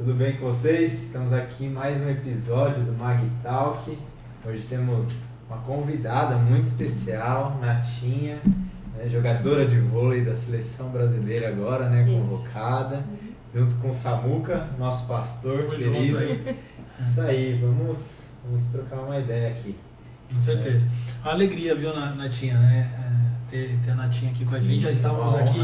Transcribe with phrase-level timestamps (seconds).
[0.00, 1.08] Tudo bem com vocês?
[1.08, 3.98] Estamos aqui em mais um episódio do Mag Talk.
[4.46, 5.10] Hoje temos
[5.46, 8.40] uma convidada muito especial, Natinha,
[8.96, 13.04] né, jogadora de vôlei da seleção brasileira agora, né, convocada,
[13.54, 16.16] junto com o Samuca, nosso pastor Tamo querido.
[16.16, 16.56] aí.
[16.98, 19.76] Isso aí, vamos, vamos trocar uma ideia aqui.
[20.32, 20.88] Com certeza.
[21.22, 22.90] Uma alegria, viu, Na- Natinha, né?
[23.50, 24.82] Ter, ter a Natinha aqui com a Sim, gente.
[24.82, 25.58] Já estávamos aqui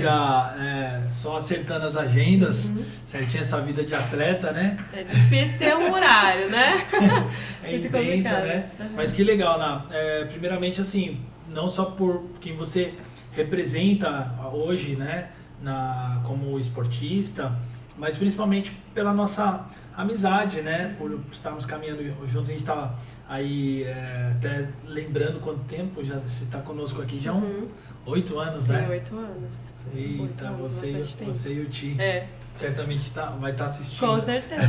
[0.00, 2.84] já é, só acertando as agendas, Uhum.
[3.06, 4.74] certinho essa vida de atleta, né?
[4.92, 6.84] É difícil ter um horário, né?
[7.62, 8.44] É Muito intensa, complicado.
[8.46, 8.70] né?
[8.80, 8.86] Uhum.
[8.96, 9.84] Mas que legal, Ná.
[9.92, 12.92] É, primeiramente, assim, não só por quem você
[13.32, 15.28] representa hoje, né?
[15.62, 17.52] Na, como esportista,
[17.96, 19.64] mas principalmente pela nossa
[19.96, 20.94] amizade, né?
[20.98, 22.94] Por, por estarmos caminhando juntos, a gente tá
[23.28, 27.68] aí é, até lembrando quanto tempo já você está conosco aqui, já há um- Uhum.
[28.06, 28.88] oito anos, Tem né?
[28.88, 29.60] oito anos.
[29.94, 34.00] Oito Eita, anos, você, e- você e o Ti É, certamente tá, vai estar assistindo.
[34.00, 34.62] com certeza.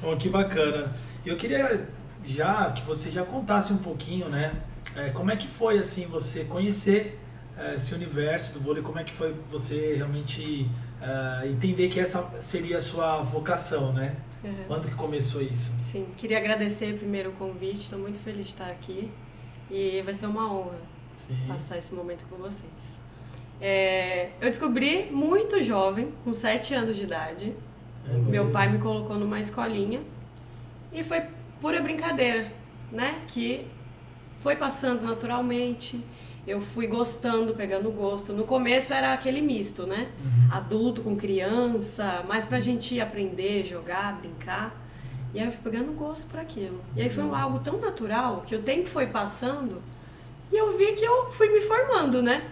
[0.00, 0.92] Bom, que bacana.
[1.24, 1.86] Eu queria
[2.24, 4.52] já que você já contasse um pouquinho, né?
[4.94, 7.18] é, como é que foi assim você conhecer
[7.58, 8.82] é, esse universo do vôlei?
[8.82, 10.68] Como é que foi você realmente
[11.00, 14.16] é, entender que essa seria a sua vocação, né?
[14.42, 14.64] Uhum.
[14.66, 15.72] Quando que começou isso?
[15.78, 19.10] Sim, queria agradecer primeiro o convite, estou muito feliz de estar aqui
[19.70, 20.78] e vai ser uma honra
[21.14, 21.36] Sim.
[21.48, 23.00] passar esse momento com vocês.
[23.60, 27.54] É, eu descobri muito jovem, com sete anos de idade.
[28.28, 30.00] Meu pai me colocou numa escolinha
[30.92, 31.22] e foi
[31.60, 32.52] pura brincadeira,
[32.92, 33.22] né?
[33.26, 33.66] Que
[34.38, 36.00] foi passando naturalmente.
[36.46, 38.32] Eu fui gostando, pegando gosto.
[38.32, 40.08] No começo era aquele misto, né?
[40.24, 40.56] Uhum.
[40.56, 44.80] Adulto com criança, mas pra gente aprender, jogar, brincar.
[45.34, 46.80] E aí eu fui pegando gosto por aquilo.
[46.94, 49.82] E aí foi um algo tão natural que o tempo foi passando
[50.52, 52.48] e eu vi que eu fui me formando, né?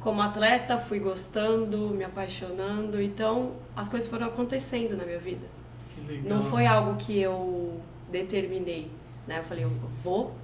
[0.00, 3.00] Como atleta, fui gostando, me apaixonando.
[3.00, 5.46] Então as coisas foram acontecendo na minha vida.
[5.94, 6.38] Que legal.
[6.38, 7.80] Não foi algo que eu
[8.10, 8.90] determinei,
[9.26, 9.38] né?
[9.38, 9.70] Eu falei, eu
[10.02, 10.34] vou,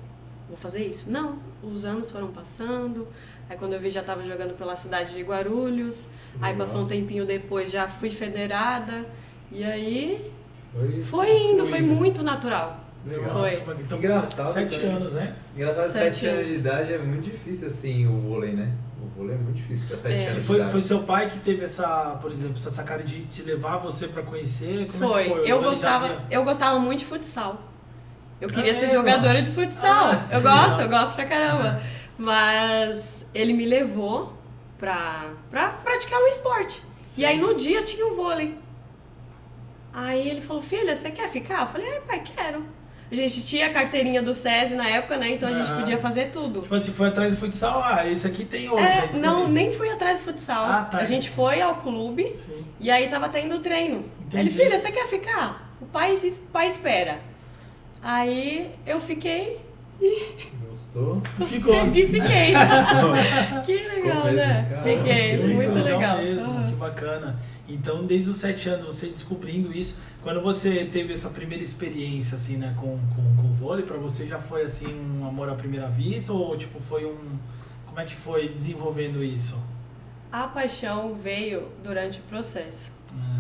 [0.52, 1.10] vou fazer isso.
[1.10, 3.08] Não, os anos foram passando.
[3.48, 6.08] Aí quando eu vi já estava jogando pela cidade de Guarulhos.
[6.34, 6.58] Aí legal.
[6.66, 9.04] passou um tempinho depois já fui federada.
[9.50, 10.30] E aí
[10.72, 11.94] Foi, foi indo, foi fluindo.
[11.94, 12.80] muito natural.
[13.04, 13.30] Legal.
[13.30, 13.54] Foi.
[13.80, 14.92] Então, Engraçado, Sete cara.
[14.94, 15.34] anos, né?
[15.56, 18.72] Engraçado, Sete sete anos de idade é muito difícil assim o vôlei, né?
[19.02, 20.24] O vôlei é muito difícil para sete É.
[20.26, 20.70] anos de Foi, idade.
[20.72, 24.22] foi seu pai que teve essa, por exemplo, essa sacada de, de levar você para
[24.22, 24.86] conhecer?
[24.86, 25.20] Como Foi.
[25.20, 25.41] É que foi?
[25.50, 27.60] Eu já gostava, eu gostava muito de futsal.
[28.42, 30.10] Eu queria ser jogadora de futsal.
[30.10, 31.80] Ah, eu gosto, eu gosto pra caramba.
[32.19, 34.32] Mas ele me levou
[34.76, 36.82] pra, pra praticar um esporte.
[37.06, 37.22] Sim.
[37.22, 38.58] E aí no dia tinha o vôlei.
[39.94, 41.60] Aí ele falou, filha, você quer ficar?
[41.60, 42.66] Eu falei, ai pai, quero.
[43.10, 45.28] A gente tinha a carteirinha do SESI na época, né?
[45.28, 45.76] Então a gente Ah.
[45.76, 46.62] podia fazer tudo.
[46.62, 48.82] Tipo assim, foi atrás do futsal, ah, esse aqui tem hoje.
[48.82, 50.64] É, não, nem fui atrás do futsal.
[50.64, 50.98] Ah, tá.
[50.98, 52.64] A gente foi ao clube Sim.
[52.80, 54.04] e aí tava tendo treino.
[54.22, 54.36] Entendi.
[54.38, 55.70] Ele, filha, você quer ficar?
[55.80, 57.20] O pai, o pai espera.
[58.02, 59.60] Aí eu fiquei
[60.68, 61.22] Gostou?
[61.46, 61.86] Ficou.
[61.94, 62.52] e fiquei.
[63.64, 64.66] que legal, né?
[64.68, 64.82] cara.
[64.82, 66.18] Fiquei, Que muito legal.
[66.18, 66.66] mesmo, Aham.
[66.66, 67.38] que bacana.
[67.68, 72.56] Então, desde os sete anos, você descobrindo isso, quando você teve essa primeira experiência, assim,
[72.56, 74.88] né, com, com, com o vôlei, pra você já foi, assim,
[75.20, 76.32] um amor à primeira vista?
[76.32, 77.38] Ou, tipo, foi um...
[77.86, 79.56] Como é que foi desenvolvendo isso?
[80.32, 82.91] A paixão veio durante o processo.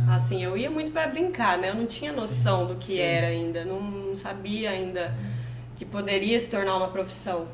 [0.08, 1.70] Ah, Assim, eu ia muito pra brincar, né?
[1.70, 2.98] Eu não tinha noção do que sim.
[2.98, 5.14] era ainda, não, sabia ainda
[5.76, 7.48] que poderia se tornar uma profissão,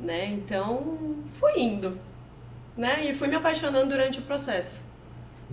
[0.00, 0.26] né?
[0.26, 1.98] Então, fui indo,
[2.76, 3.04] né?
[3.04, 4.80] E fui me apaixonando durante o processo.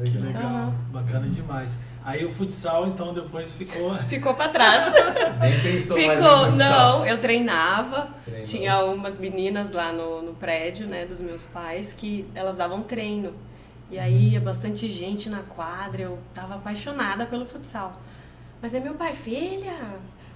[0.04, 1.78] que legal, bacana demais.
[2.04, 3.96] Aí o futsal, então, depois ficou...
[4.08, 4.94] Ficou pra trás.
[5.42, 7.00] Nem pensou mais Ficou, no futsal.
[7.00, 8.10] não, eu treinava.
[8.24, 8.44] Treinou.
[8.44, 13.34] Tinha umas meninas lá no, no prédio, né, dos meus pais, que elas davam treino.
[13.90, 18.00] E aí ia bastante gente na quadra, eu tava apaixonada pelo futsal.
[18.62, 19.74] Mas aí meu pai, filha,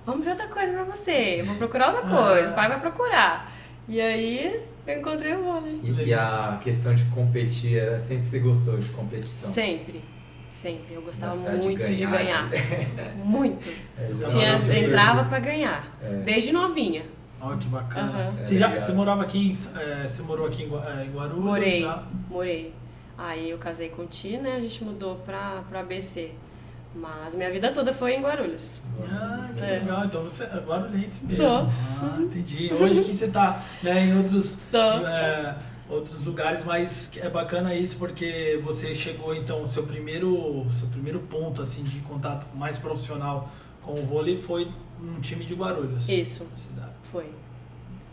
[0.06, 2.52] vamos ver outra coisa pra você, vou procurar outra coisa, Ah.
[2.52, 3.52] o pai vai procurar.
[3.88, 5.80] E aí eu encontrei o vôlei.
[5.84, 9.50] E, e a questão de competir, era sempre você gostou de competição?
[9.52, 10.04] Sempre,
[10.48, 10.94] sempre.
[10.94, 13.16] Eu gostava muito de ganhar, ganhar.
[13.18, 13.68] Muito.
[13.98, 16.18] É, já Tinha, entrava pra ganhar, É.
[16.18, 17.02] desde novinha.
[17.42, 18.30] Olha que bacana.
[18.32, 18.86] Você, É já, legal.
[18.86, 21.44] você morava aqui em, é, você morou aqui é, em Guarulhos?
[21.44, 22.04] Morei, já?
[22.30, 22.74] morei.
[23.22, 24.56] Aí eu casei com o Ti, né?
[24.56, 26.32] A gente mudou pra, pra ABC.
[26.96, 28.82] Mas minha vida toda foi em Guarulhos.
[29.04, 29.80] Ah, que É.
[29.80, 30.06] legal.
[30.06, 31.44] Então você é guarulhense mesmo.
[31.46, 31.68] Sou.
[31.68, 32.74] Ah, entendi.
[32.74, 35.56] Hoje que você tá né, em outros, é,
[35.90, 41.20] outros lugares, mas é bacana isso porque você chegou então, o seu primeiro, seu primeiro
[41.20, 43.50] ponto assim de contato mais profissional
[43.84, 44.72] com o vôlei foi
[45.02, 46.08] um time de Guarulhos.
[46.10, 46.92] Isso, Cidade.
[47.04, 47.30] foi.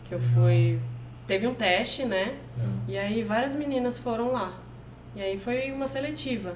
[0.05, 0.79] Que eu fui.
[1.25, 2.37] Teve um teste, né?
[2.57, 2.65] Não.
[2.87, 4.53] E aí várias meninas foram lá.
[5.17, 6.53] E aí foi uma seletiva.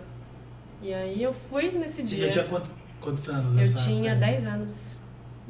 [0.83, 2.25] E aí eu fui nesse Você dia.
[2.27, 2.69] já tinha quanto-
[3.01, 3.57] quantos anos?
[3.57, 4.25] Eu tinha época?
[4.27, 4.97] 10 anos.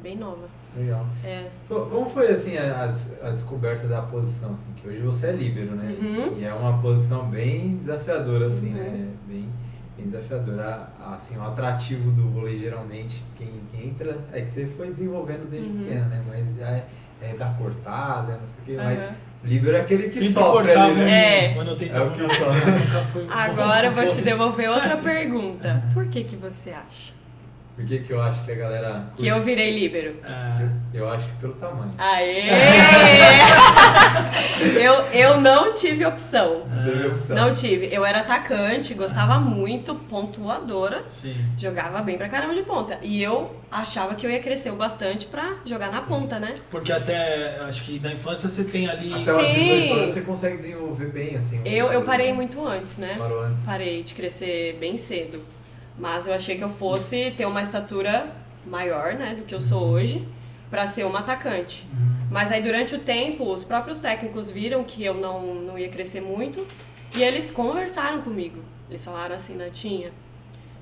[0.01, 0.47] Bem nova.
[0.77, 1.05] Legal.
[1.25, 1.49] É.
[1.67, 5.27] Co- Como foi assim a, a des- a descoberta da posição, assim, que hoje você
[5.27, 5.93] é líbero, né?
[6.01, 6.37] Uhum.
[6.39, 8.77] E é uma posição bem desafiadora, assim, Uhum.
[8.77, 9.09] né?
[9.27, 9.49] Bem,
[9.97, 10.87] bem desafiadora.
[11.05, 15.69] Assim, o atrativo do vôlei geralmente, quem, quem entra, é que você foi desenvolvendo desde
[15.69, 15.77] Uhum.
[15.83, 16.23] pequeno, né?
[16.29, 16.85] Mas já é,
[17.21, 18.75] é da cortada, não sei o quê.
[18.77, 18.97] Mas.
[19.43, 21.45] Líbero é aquele que Sempre sofre ali, né?
[21.45, 21.53] É.
[21.53, 22.45] quando eu É tentava o que só.
[22.53, 23.31] nunca fui bom.
[23.33, 25.83] Agora eu vou te devolver outra pergunta.
[25.93, 27.13] Por que que você acha?
[27.75, 29.05] Por que, que eu acho que a galera.
[29.15, 30.15] Que eu virei líbero?
[30.23, 30.60] É,
[30.93, 31.93] Eu acho que pelo tamanho.
[31.97, 32.49] Aê!
[34.75, 36.63] eu, eu não tive opção.
[36.83, 37.35] Teve opção.
[37.35, 37.88] Não tive.
[37.91, 41.03] Eu era atacante, gostava muito, pontuadora.
[41.07, 41.35] sim.
[41.57, 42.97] Jogava bem pra caramba de ponta.
[43.01, 46.07] E eu achava que eu ia crescer o bastante pra jogar na Sim.
[46.07, 46.55] ponta, né?
[46.69, 49.13] Porque até, acho que na infância você tem ali...
[49.13, 49.63] Até os Sim.
[49.63, 51.61] 18 anos você consegue desenvolver bem, assim.
[51.63, 53.15] Eu, eu parei muito antes, né?
[53.17, 53.63] Parou antes.
[53.63, 55.41] Parei de crescer bem cedo.
[55.97, 58.25] Mas eu achei que eu fosse ter uma estatura
[58.65, 60.27] maior, né, do que eu sou hoje,
[60.71, 61.85] pra ser uma atacante.
[61.91, 62.27] Uhum.
[62.31, 66.21] Mas aí durante o tempo, os próprios técnicos viram que eu não, não ia crescer
[66.21, 66.65] muito
[67.13, 68.63] e eles conversaram comigo.
[68.89, 70.13] Eles falaram assim, Natinha,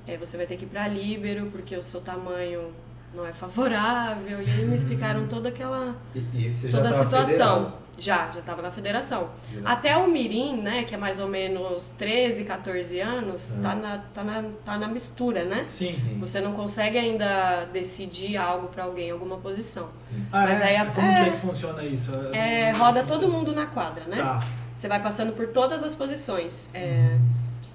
[0.06, 2.72] é, você vai ter que ir pra líbero porque o seu tamanho
[3.14, 4.40] não é favorável.
[4.42, 7.80] E aí me explicaram toda aquela já toda a situação.
[7.98, 9.28] Já, já estava na federação.
[9.44, 9.70] Federação.
[9.76, 13.60] Até o Mirim, né, que é mais ou menos 13, 14 anos, Uhum.
[13.60, 15.66] tá, na, tá, na, tá na mistura, né?
[15.68, 15.92] Sim.
[15.92, 16.16] Sim.
[16.18, 19.88] Você não consegue ainda decidir algo para alguém, alguma posição.
[19.92, 20.24] Sim.
[20.32, 20.64] Ah, Mas é?
[20.64, 21.24] aí a- Como é.
[21.24, 22.10] que é que funciona isso?
[22.32, 24.16] É, roda todo mundo na quadra, né?
[24.16, 24.42] Tá.
[24.74, 26.70] Você vai passando por todas as posições.
[26.72, 27.18] É,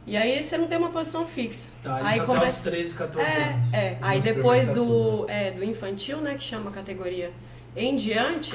[0.08, 1.68] E aí você não tem uma posição fixa.
[1.82, 3.74] Tá, Aí até começa- os 13, 14 É, anos.
[3.74, 3.98] é.
[4.02, 7.32] Aí depois do, tudo, é, do infantil, né, que chama a categoria
[7.76, 8.54] em diante,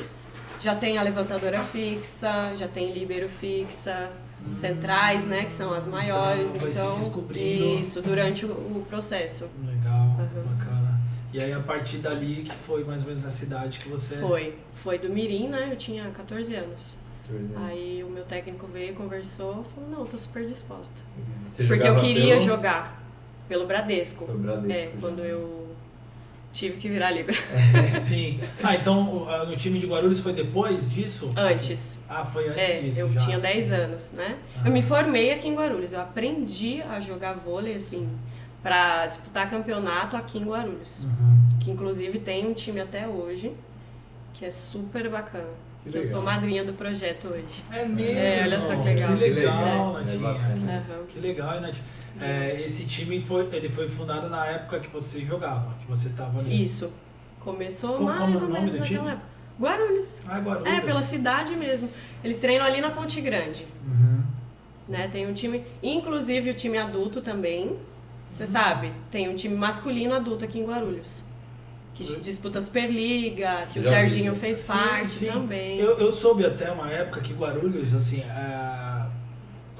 [0.60, 4.10] já tem a levantadora fixa, já tem líbero fixa,
[4.50, 6.50] centrais, né, que são as maiores.
[6.54, 7.80] Então, vai se Então, descobrindo.
[7.80, 9.48] isso, durante o, o processo.
[9.64, 10.56] Legal, Uhum.
[10.56, 11.00] bacana.
[11.32, 14.16] E aí a partir dali que foi mais ou menos na cidade que você...
[14.16, 14.56] Foi.
[14.74, 16.96] Foi do Mirim, né, eu tinha 14 anos.
[17.28, 17.50] Uhum.
[17.66, 20.94] Aí o meu técnico veio, conversou, falou, não, tô super disposta.
[21.48, 23.02] Você Porque eu queria pelo- jogar
[23.48, 24.24] pelo Bradesco.
[24.26, 25.00] pelo Bradesco, É, já.
[25.00, 25.60] quando eu
[26.52, 27.36] tive que virar livre.
[28.00, 28.40] Sim.
[28.62, 31.32] Ah, então no time de Guarulhos foi depois disso?
[31.36, 32.00] Antes.
[32.08, 33.20] Ah, foi antes É, disso eu já.
[33.20, 34.36] tinha 10 anos, né?
[34.56, 34.62] Ah.
[34.66, 35.92] Eu me formei aqui em Guarulhos.
[35.92, 38.08] Eu aprendi a jogar vôlei, assim,
[38.62, 41.04] pra disputar campeonato aqui em Guarulhos.
[41.04, 41.48] Uhum.
[41.60, 43.52] Que inclusive tem um time até hoje,
[44.34, 45.48] que é super bacana.
[45.84, 47.64] Que Que, eu sou madrinha do projeto hoje.
[47.72, 48.16] É mesmo?
[48.16, 49.08] É, olha só que legal.
[49.12, 51.04] Que Que legal, é Natinha.
[51.08, 51.78] Que legal, hein, Nath?
[52.20, 56.38] É, esse time foi, ele foi fundado na época que você jogava, que você tava
[56.38, 56.64] ali.
[56.64, 56.92] Isso.
[57.38, 59.12] Começou Como- mais como é ou o nome menos do naquela time?
[59.12, 59.30] época.
[59.58, 60.18] Guarulhos.
[60.28, 60.66] Ah, Guarulhos.
[60.72, 61.88] É, pela cidade mesmo.
[62.22, 63.66] Eles treinam ali na Ponte Grande.
[63.86, 64.22] Uhum.
[64.88, 65.06] né?
[65.08, 67.68] Tem um time, inclusive o time adulto também.
[67.68, 67.78] Uhum.
[68.28, 71.24] Você sabe, tem um time masculino adulto aqui em Guarulhos.
[72.04, 73.96] Que disputa Superliga, que o Já vi.
[73.96, 75.26] Serginho fez Sim, parte sim.
[75.26, 75.78] também.
[75.78, 79.06] Eu, eu soube até uma época que Guarulhos, assim, é,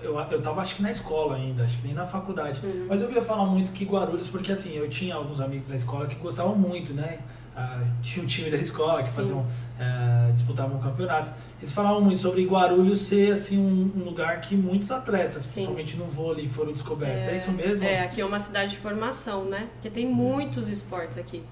[0.03, 2.61] eu, eu tava acho que na escola ainda, acho que nem na faculdade.
[2.65, 2.87] Uhum.
[2.89, 6.07] Mas eu ouvia falar muito que Guarulhos, porque assim, eu tinha alguns amigos na escola
[6.07, 7.19] que gostavam muito, né?
[7.55, 9.17] Ah, tinha um time da escola que Sim.
[9.17, 9.47] faziam,
[9.79, 11.33] é, disputavam campeonatos.
[11.61, 15.67] Eles falavam muito sobre Guarulhos ser assim um, um lugar que muitos atletas, Sim.
[15.67, 17.29] principalmente no vôlei, foram descobertos.
[17.29, 17.87] É, isso mesmo?
[17.87, 19.69] É, aqui é uma cidade de formação, né?
[19.75, 21.43] Porque tem muitos esportes aqui.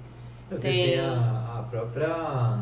[0.50, 2.58] Você Tem- tem a, a própria.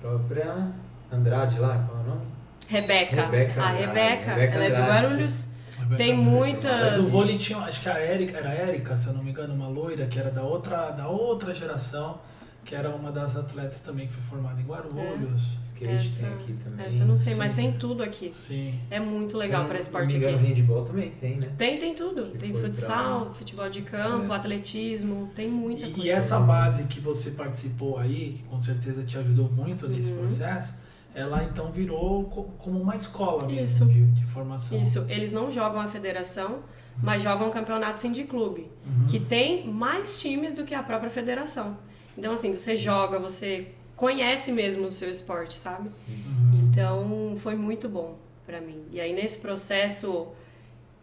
[0.00, 0.68] própria
[1.12, 2.26] Andrade lá, qual é o nome?
[2.68, 3.16] Rebeca.
[3.26, 3.68] Rebeca a.
[3.68, 5.48] Rebeca, Rebeca ela é de Guarulhos.
[5.92, 6.96] É Tem muitas.
[6.96, 9.30] Mas o vôlei tinha, acho que a Érica, era a Érica, se eu não me
[9.30, 12.18] engano, uma loira que era da outra, da outra geração,
[12.66, 15.56] que era uma das atletas também que foi formada em Guarulhos.
[15.62, 16.84] Skate Essa- tem aqui também.
[16.84, 17.56] Essa eu não sei, mas Sim.
[17.56, 18.30] tem tudo aqui.
[18.34, 18.74] Sim.
[18.90, 20.46] É muito legal para esporte me engano, aqui.
[20.48, 21.52] handball também tem, né?
[21.56, 22.24] Tem, tem tudo.
[22.32, 24.36] Que Tem futsal, futebol de campo, É.
[24.36, 26.06] atletismo, tem muita E, coisa.
[26.08, 30.18] e essa base que você participou aí, que com certeza te ajudou muito nesse Uhum.
[30.18, 30.74] processo,
[31.14, 33.86] ela então virou co- como uma escola mesmo Isso.
[33.86, 34.82] de, de formação.
[34.82, 36.58] Isso, eles não jogam a federação,
[37.00, 39.06] mas jogam o campeonato Clube, Uhum.
[39.06, 41.78] que tem mais times do que a própria federação.
[42.16, 45.88] Então, assim, você joga, você conhece mesmo o seu esporte, sabe?
[46.08, 46.68] Uhum.
[46.68, 48.84] Então, foi muito bom pra mim.
[48.90, 50.28] E aí, nesse processo,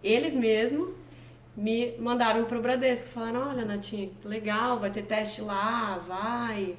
[0.04, 0.90] eles mesmos
[1.56, 3.10] me mandaram pro Bradesco.
[3.10, 6.76] Falaram, olha, Natinha, legal, vai ter teste lá, vai.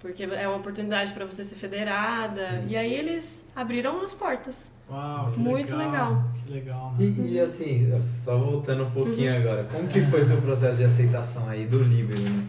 [0.00, 2.62] Porque é uma oportunidade para você ser federada.
[2.62, 2.68] Sim.
[2.68, 4.70] E aí, eles abriram as portas.
[4.88, 6.24] Uau, que Muito legal.
[6.36, 7.04] Que legal, né?
[7.04, 11.48] E, e, assim, só voltando um pouquinho agora, como que foi seu processo de aceitação
[11.48, 12.44] aí do Líbero, né?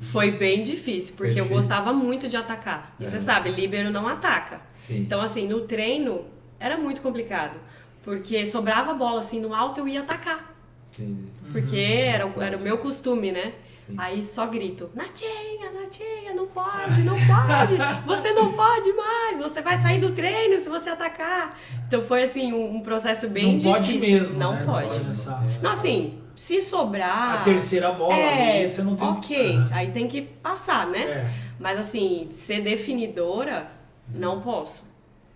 [0.00, 2.94] Foi bem difícil, porque Foi eu gostava muito de atacar.
[3.00, 3.06] E É.
[3.06, 4.60] você sabe, líbero não ataca.
[4.74, 4.98] Sim.
[4.98, 6.24] Então, assim, no treino
[6.60, 7.58] era muito complicado.
[8.02, 10.54] Porque sobrava a bola assim no alto, eu ia atacar.
[10.92, 11.28] Entendi.
[11.50, 11.82] Porque Uhum.
[12.14, 13.52] era, o- era o meu costume, né?
[13.74, 13.94] Sim.
[13.98, 17.76] Aí só grito, Natinha, Natinha, não pode, não pode,
[18.06, 21.56] você não pode mais, você vai sair do treino se você atacar.
[21.86, 24.18] Então foi assim, um, um processo bem não pode difícil.
[24.18, 24.62] mesmo, não né?
[24.64, 24.88] pode.
[25.00, 27.40] pode Não, assim, se sobrar.
[27.40, 31.00] A terceira bola é, ali, você não tem Ok, Ah, aí tem que passar, né?
[31.02, 33.66] É, Mas assim, ser definidora,
[34.14, 34.84] não posso.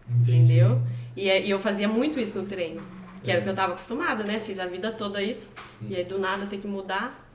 [0.09, 0.33] entendi.
[0.53, 0.81] Entendeu?
[1.17, 2.83] E, é- e eu fazia muito isso no treino.
[3.23, 4.39] Que era o que eu tava acostumada, né?
[4.39, 5.51] Fiz a vida toda isso.
[5.79, 5.87] Sim.
[5.91, 7.27] E aí do nada ter que mudar.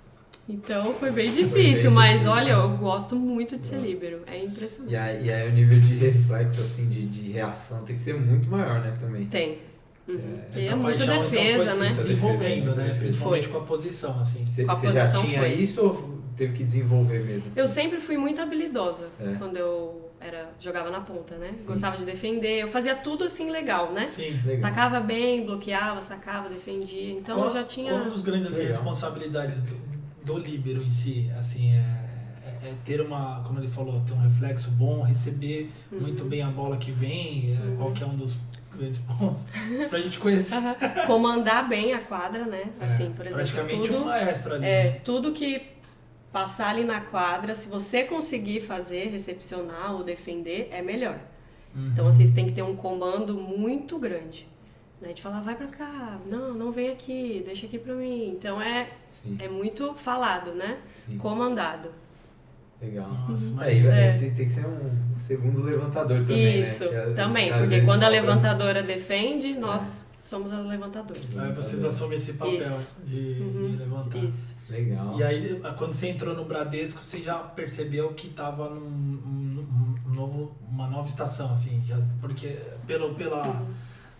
[0.47, 2.31] Então foi bem Foi difícil, bem mas difícil.
[2.31, 4.21] olha, eu gosto muito de ser líbero.
[4.27, 4.93] É impressionante.
[4.93, 8.13] E aí, e aí o nível de reflexo, assim, de, de reação tem que ser
[8.19, 9.25] muito maior, né, também.
[9.25, 9.57] Tem.
[10.07, 10.19] Uhum.
[10.53, 11.93] É, E é Essa muita paixão, então, defesa, foi né?
[11.93, 12.95] se desenvolvendo, né?
[12.99, 13.53] Principalmente Foi.
[13.53, 14.45] com a posição, assim.
[14.45, 15.53] Você Com a você já tinha foi.
[15.53, 17.47] isso ou teve que desenvolver mesmo?
[17.47, 17.59] assim?
[17.59, 19.33] Eu sempre fui muito habilidosa É.
[19.39, 21.51] quando eu era, jogava na ponta, né?
[21.51, 21.65] Sim.
[21.67, 22.61] Gostava de defender.
[22.61, 24.05] Eu fazia tudo assim legal, né?
[24.05, 24.39] Sim.
[24.45, 24.61] Legal.
[24.61, 27.11] Tacava bem, bloqueava, sacava, defendia.
[27.13, 27.91] Então qual, eu já tinha.
[27.91, 29.75] Qual dos grandes assim, responsabilidades do,
[30.23, 31.77] do líbero em si, assim, é,
[32.63, 35.99] é- é ter uma, como ele falou, ter um reflexo bom, receber Uhum.
[35.99, 38.35] muito bem a bola que vem, é, qual que é um dos
[38.75, 39.45] grandes pontos
[39.89, 40.55] pra gente conhecer.
[41.05, 42.71] Comandar bem a quadra, né?
[42.79, 44.01] É, Assim, por exemplo, praticamente tudo.
[44.01, 44.65] um maestro ali.
[44.65, 44.91] É, né?
[45.03, 45.61] tudo que
[46.31, 51.19] passar ali na quadra, se você conseguir fazer, recepcionar ou defender, é melhor.
[51.73, 51.89] Uhum.
[51.93, 54.47] Então, assim, você tem que ter um comando muito grande.
[55.01, 55.13] Né?
[55.13, 58.29] De falar, vai pra cá, não, não vem aqui, deixa aqui pra mim.
[58.29, 60.77] Então, é, Sim, é muito falado, né?
[60.93, 61.17] sim.
[61.17, 61.89] Comandado.
[62.81, 63.09] Legal.
[63.27, 64.17] Nossa, mas Aí, É.
[64.17, 66.89] tem, tem que ser um segundo levantador também, Isso, né?
[66.89, 67.51] Que é- também.
[67.51, 71.37] que Porque quando a levantadora defende, nós somos as levantadoras.
[71.37, 72.93] Aí vocês assumem esse papel Isso.
[73.05, 74.17] de, Uhum, de levantar.
[74.17, 74.55] Isso.
[74.69, 75.17] Legal.
[75.19, 80.13] E aí, quando você entrou no Bradesco, você já percebeu que estava num, num- um
[80.13, 83.67] novo, uma nova estação, assim, já, porque pelo, pela, Uhum.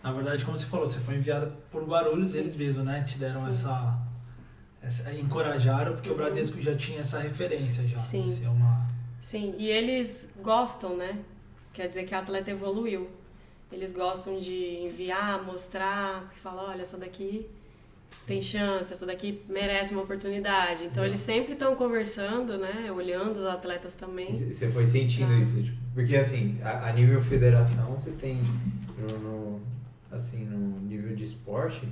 [0.02, 2.62] na verdade, como você falou, você foi enviada por Guarulhos, eles Isso.
[2.62, 3.66] mesmos, né, te deram Isso.
[3.66, 3.98] essa,
[4.86, 6.18] essa, encorajaram, porque o Uhum.
[6.18, 8.28] Bradesco já tinha essa referência já, Sim.
[8.28, 8.86] ser uma,
[9.20, 11.18] Sim, e eles gostam, né?
[11.72, 13.08] Quer dizer que a atleta evoluiu.
[13.72, 17.46] Eles gostam de enviar, mostrar, falar, olha, essa daqui
[18.26, 20.84] tem chance, essa daqui merece uma oportunidade.
[20.84, 22.90] Então eles sempre estão conversando, né?
[22.92, 24.30] Olhando os atletas também.
[24.30, 25.38] E Você foi sentindo Ah.
[25.40, 25.60] isso?
[25.62, 28.40] tipo, porque assim, a, a nível federação, você tem
[29.00, 29.60] no, no-
[30.12, 31.88] assim, no nível de esporte,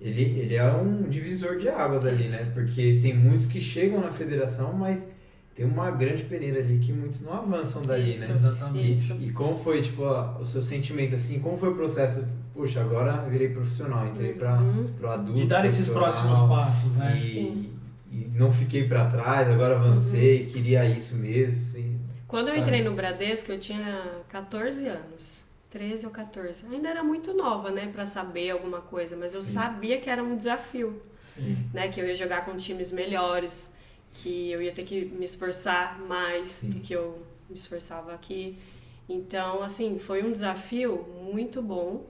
[0.00, 2.46] ele, ele é um divisor de águas ali, Isso.
[2.48, 2.52] né?
[2.54, 5.06] Porque tem muitos que chegam na federação, mas
[5.54, 8.28] tem uma grande peneira ali que muitos não avançam dali, Isso.
[8.30, 8.34] né?
[8.36, 8.86] exatamente.
[8.86, 9.16] E, Isso.
[9.22, 12.26] e como foi, tipo, a- o seu sentimento, assim, como foi o processo?
[12.52, 14.86] Puxa, agora virei profissional, entrei para Uhum.
[14.98, 15.40] pro adulto.
[15.40, 17.12] De dar esses próximos passos, né?
[17.12, 17.70] E, Sim.
[18.12, 22.00] e não fiquei para trás, agora avancei, queria isso mesmo, assim.
[22.28, 25.45] Quando eu entrei no Bradesco, eu tinha 14 anos.
[25.76, 26.64] 13 ou 14.
[26.72, 29.52] Ainda era muito nova, né, Pra saber alguma coisa, mas eu Sim.
[29.52, 31.02] sabia que era um desafio.
[31.26, 31.68] Sim.
[31.74, 31.88] né?
[31.88, 33.70] Que eu ia jogar com times melhores,
[34.14, 36.70] que eu ia ter que me esforçar mais Sim.
[36.70, 37.18] do que eu
[37.48, 38.58] me esforçava aqui.
[39.06, 42.06] Então, assim, foi um desafio muito bom,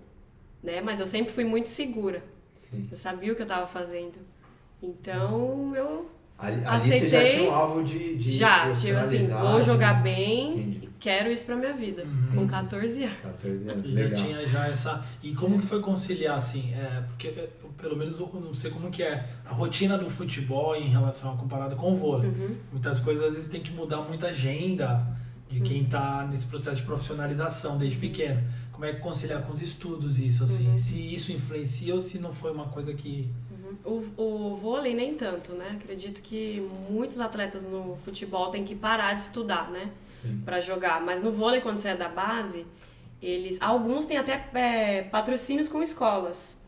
[0.62, 0.80] né?
[0.80, 2.22] Mas eu sempre fui muito segura.
[2.54, 2.86] Sim.
[2.88, 4.14] Eu sabia o que eu estava fazendo.
[4.80, 6.08] Então, eu
[6.38, 7.36] Ali, ali você já Aceitei.
[7.38, 10.78] tinha um alvo de, de já, tipo assim, vou de- jogar bem Entendi.
[10.84, 12.04] e quero isso pra minha vida.
[12.04, 12.40] Uhum.
[12.42, 13.16] Com 14 anos.
[13.22, 14.22] 14 anos, E já legal.
[14.22, 15.04] tinha já essa.
[15.22, 16.74] E como que foi conciliar, assim?
[16.74, 20.76] É, porque eu, pelo menos eu não sei como que é a rotina do futebol
[20.76, 22.28] em relação a comparada com o vôlei.
[22.28, 22.54] Uhum.
[22.70, 25.06] Muitas coisas às vezes tem que mudar muita agenda
[25.48, 28.42] de quem está nesse processo de profissionalização desde pequeno.
[28.72, 30.68] Como é que conciliar com os estudos isso, assim?
[30.68, 30.76] Uhum.
[30.76, 33.30] Se isso influencia ou se não foi uma coisa que.
[33.84, 35.78] O, o vôlei nem tanto, né?
[35.80, 39.90] Acredito que muitos atletas no futebol têm que parar de estudar, né?
[40.44, 41.00] Pra jogar.
[41.00, 42.66] Mas no vôlei, quando você é da base,
[43.20, 43.60] eles.
[43.60, 46.58] Alguns têm até é, patrocínios com escolas.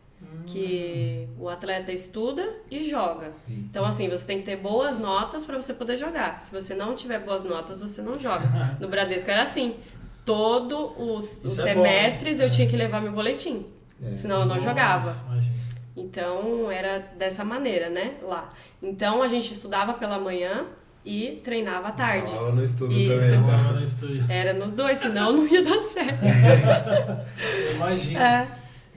[0.46, 3.30] Que o atleta estuda e joga.
[3.30, 3.68] Sim.
[3.70, 6.42] Então, assim, você tem que ter boas notas para você poder jogar.
[6.42, 8.48] Se você não tiver boas notas, você não joga.
[8.80, 9.76] No Bradesco era assim.
[10.24, 12.46] Todos os, os Isso é bom, semestres né?
[12.46, 13.64] eu tinha que levar meu boletim.
[14.02, 14.16] É.
[14.16, 15.12] Senão eu não jogava.
[15.12, 15.48] Nossa.
[15.98, 18.14] Então era dessa maneira, né?
[18.22, 18.50] Lá.
[18.82, 20.66] Então a gente estudava pela manhã
[21.04, 22.32] e treinava à tarde.
[22.32, 23.14] Tava no estudo Isso.
[23.14, 23.28] também.
[23.28, 23.56] Então, tá?
[23.56, 24.24] lá no estúdio.
[24.28, 26.22] Era nos dois, senão não ia dar certo.
[27.42, 28.18] Eu imagino.
[28.18, 28.48] É.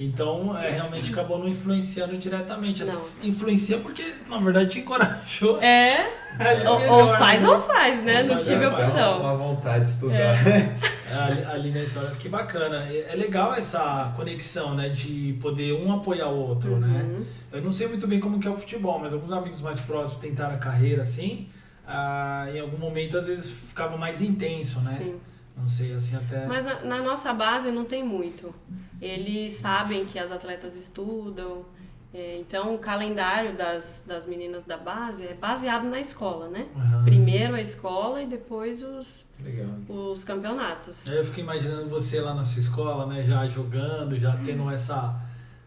[0.03, 2.83] Então, é, realmente acabou não influenciando diretamente.
[2.83, 3.05] Não.
[3.21, 5.61] Influencia porque, na verdade, te encorajou.
[5.61, 5.99] É.
[6.39, 7.49] Ali Ou, melhor, ou faz né?
[7.49, 8.21] ou faz, né?
[8.21, 8.71] Ou Não faz tive ou.
[8.71, 9.19] Dá opção.
[9.19, 10.35] uma vontade de estudar.
[11.11, 12.11] ali, ali na escola.
[12.17, 12.77] Que bacana.
[12.89, 14.89] É é legal essa conexão, né?
[14.89, 17.03] De poder um apoiar o outro, né?
[17.03, 17.25] Uhum.
[17.51, 20.21] Eu não sei muito bem como que é o futebol, mas alguns amigos mais próximos
[20.21, 21.49] tentaram a carreira assim.
[21.85, 24.93] ah, em algum momento, às vezes, ficava mais intenso, né?
[24.97, 25.15] Sim.
[25.61, 26.45] Não sei, assim, até...
[26.47, 28.53] Mas na, na nossa base não tem muito.
[29.01, 31.65] Eles sabem que as atletas estudam
[32.13, 36.67] É, então, o calendário das, das meninas da base é baseado na escola, né?
[36.75, 37.05] Aham.
[37.05, 39.69] Primeiro a escola e depois os, Legal.
[39.87, 41.07] os campeonatos.
[41.09, 45.15] Aí eu fico imaginando você lá na sua escola, né, já jogando, já tendo essa.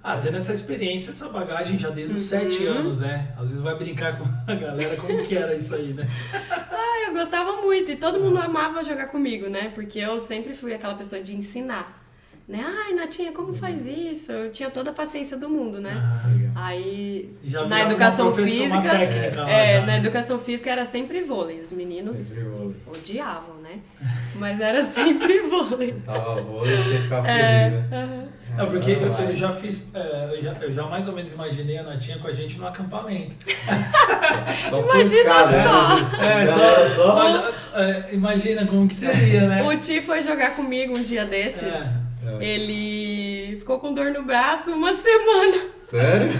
[0.02, 2.28] Ah, tendo essa experiência, essa bagagem já desde os Uhum.
[2.28, 3.32] sete anos, né?
[3.38, 6.06] Às vezes vai brincar com a galera, como que era isso aí, né?
[7.14, 9.70] Ah, eu gostava muito e todo mundo amava jogar comigo, né?
[9.74, 12.02] Porque eu sempre fui aquela pessoa de ensinar.
[12.46, 12.62] Né?
[12.62, 14.30] Ai, Natinha, como faz isso?
[14.30, 15.94] Eu tinha toda a paciência do mundo, né?
[16.30, 16.52] Legal.
[16.54, 19.86] Aí, Já na educação física, técnica é, já.
[19.86, 21.60] na educação física era sempre vôlei.
[21.60, 22.76] Os meninos Sempre vôlei.
[22.86, 23.78] odiavam, né?
[24.34, 25.94] Mas era sempre vôlei.
[26.04, 27.98] Tava vôlei, você ficava É, feliz, né?
[28.02, 28.28] aham.
[28.56, 31.76] Não, porque eu, eu já fiz, é, eu, já, eu já mais ou menos imaginei
[31.78, 33.34] a Natinha com a gente no acampamento.
[34.70, 35.64] Só Imagina pancada,
[36.04, 36.18] só.
[36.18, 36.44] né?
[36.44, 39.62] É, só, só- só- é, imagina como que seria, né?
[39.62, 41.74] O Ti foi jogar comigo um dia desses.
[41.74, 42.04] É.
[42.26, 42.44] É.
[42.44, 45.73] Ele ficou com dor no braço uma semana.
[45.90, 46.30] Sério?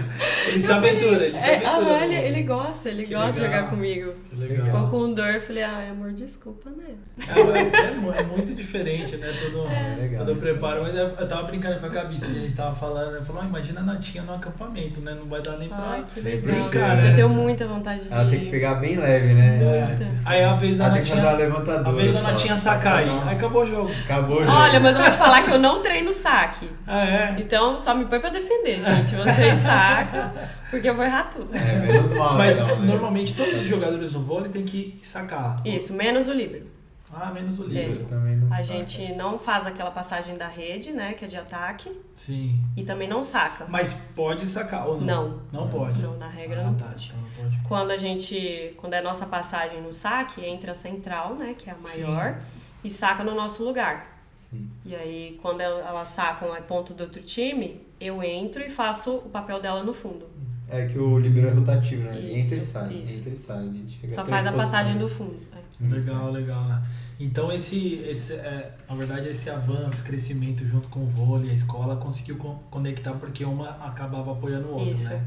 [0.48, 1.94] Ele se aventura, ele se É, aventura.
[1.94, 3.56] aham, ele, ele gosta, ele Que gosta de legal.
[3.56, 4.12] jogar comigo.
[4.30, 4.64] Que legal.
[4.66, 6.94] Ficou com dor, eu falei, ai amor, desculpa, né?
[7.28, 9.28] É, é é muito diferente, né?
[9.40, 10.44] Todo, É legal todo o isso.
[10.44, 10.82] preparo.
[10.82, 13.46] Mas eu eu tava brincando com a assim, a gente tava falando, eu falou, ah,
[13.46, 15.14] imagina a Natinha no acampamento, né?
[15.18, 15.78] Não vai dar nem pra.
[15.78, 16.42] Ai, que legal.
[16.42, 17.10] brincar, né?
[17.10, 19.60] Eu tenho muita vontade de Ela tem que pegar bem leve, né?
[19.62, 20.06] É.
[20.24, 21.48] Aí a vez a Ela tem que fazer uma Natinha.
[21.48, 21.88] levantadora.
[21.88, 22.22] A vez a.
[22.22, 23.08] Natinha sacar aí.
[23.08, 23.90] Aí acabou o jogo.
[24.04, 24.56] Acabou o jogo.
[24.56, 26.68] Olha, mas eu vou te falar que eu não treino saque.
[26.86, 27.34] Ah, é?
[27.38, 29.14] Então só me põe pra defender, gente.
[29.34, 30.32] Vocês sacam,
[30.70, 31.54] porque eu vou errar tudo.
[31.56, 32.34] É, menos mal.
[32.34, 32.86] Mas então, né?
[32.86, 35.60] normalmente todos os jogadores do vôlei tem que sacar.
[35.64, 36.72] Isso, menos o livre.
[37.16, 38.04] Ah, menos o Eu livre.
[38.06, 38.64] também não A saco.
[38.64, 42.58] gente não faz aquela passagem da rede, né, que é de ataque, Sim.
[42.76, 43.66] e também não saca.
[43.68, 45.28] Mas pode sacar ou não?
[45.52, 45.62] Não.
[45.62, 46.02] Não pode.
[46.02, 47.12] Não, na regra ah, não tá, pode.
[47.14, 47.62] Então não pode.
[47.68, 51.70] Quando a gente, quando é a nossa passagem no saque, entra a central, né, que
[51.70, 52.40] é a maior,
[52.82, 54.13] e saca no nosso lugar.
[54.54, 54.70] Sim.
[54.86, 59.16] E aí, quando el- elas sacam a ponto do outro time, eu entro e faço
[59.16, 60.24] o papel dela no fundo.
[60.68, 62.16] É que o libero é rotativo, né?
[62.16, 63.18] Entra e Isso, sai, isso.
[63.20, 63.58] entra e sai.
[63.68, 65.38] A gente Só faz a passagem do fundo.
[65.52, 65.86] é.
[65.86, 66.82] Legal, legal, né?
[67.20, 71.96] Então esse, esse é, na verdade esse avanço, crescimento junto com o vôlei, a escola
[71.96, 75.10] conseguiu con- conectar porque uma acabava apoiando o outro, Isso.
[75.10, 75.24] né?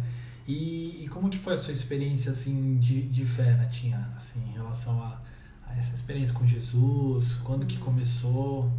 [0.48, 4.54] E, e como que foi a sua experiência assim de, de fé, Natinha, assim, em
[4.54, 5.20] relação a,
[5.70, 7.36] a essa experiência com Jesus?
[7.44, 8.72] Quando que começou?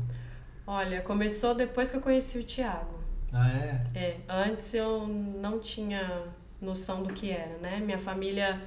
[0.71, 2.99] Olha, começou depois que eu conheci o Tiago.
[3.33, 3.87] Ah, é?
[3.95, 6.25] É, antes eu não tinha
[6.61, 7.81] noção do que era, né?
[7.81, 8.61] Minha família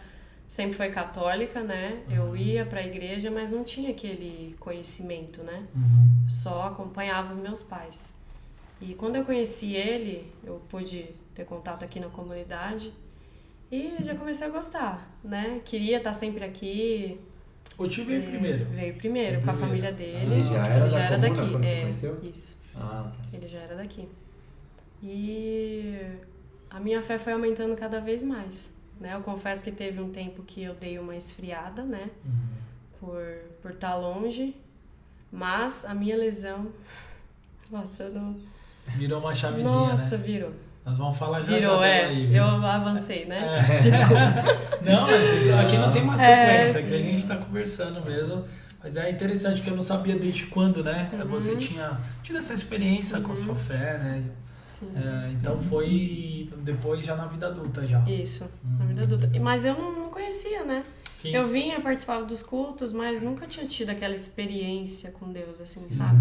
[0.47, 2.01] sempre foi católica, né?
[2.09, 2.35] Eu Uhum.
[2.35, 5.63] ia para a igreja, mas não tinha aquele conhecimento, né?
[5.75, 6.27] Uhum.
[6.27, 8.15] Só acompanhava os meus pais.
[8.81, 11.03] E quando eu conheci ele, eu pude
[11.35, 12.91] ter contato aqui na comunidade
[13.71, 15.61] e já comecei a gostar, né?
[15.63, 17.19] Queria estar sempre aqui.
[17.77, 18.65] O tio veio É, primeiro.
[18.65, 20.33] Veio primeiro, com a família dele.
[20.33, 21.51] Ele já era ele da já era comuna daqui.
[21.51, 22.19] quando você é, conheceu?
[22.23, 22.61] Isso.
[22.77, 23.37] Ah, tá.
[23.37, 24.07] Ele já era daqui.
[25.01, 25.95] E
[26.69, 28.71] a minha fé foi aumentando cada vez mais.
[28.99, 29.15] Né?
[29.15, 32.09] Eu confesso que teve um tempo que eu dei uma esfriada, né?
[32.23, 32.31] Uhum.
[32.99, 34.55] Por por estar longe.
[35.31, 36.67] Mas a minha lesão.
[37.71, 38.35] Nossa, eu não.
[38.87, 40.23] Virou uma chavezinha, Nossa, né?
[40.23, 40.53] virou.
[40.85, 42.05] Nós vamos falar já Virou, já é.
[42.05, 42.35] aí?
[42.35, 43.65] Eu avancei, né?
[43.69, 43.77] É.
[43.81, 44.15] Desculpa.
[44.83, 46.67] Não, aqui não tem uma É.
[46.67, 48.43] sequência, aqui a gente tá conversando mesmo.
[48.83, 51.07] Mas é interessante porque eu não sabia desde quando, né?
[51.13, 51.27] Uhum.
[51.27, 54.23] Você tinha tido essa experiência com a sua fé, né?
[54.63, 54.91] Sim.
[54.95, 57.99] É, então foi depois já na vida adulta já.
[58.09, 59.29] Isso, na vida adulta.
[59.39, 60.81] Mas eu não, não conhecia, né?
[61.13, 61.29] Sim.
[61.35, 65.91] Eu vinha, participava dos cultos, mas nunca tinha tido aquela experiência com Deus, assim, Sim.
[65.91, 66.17] sabe?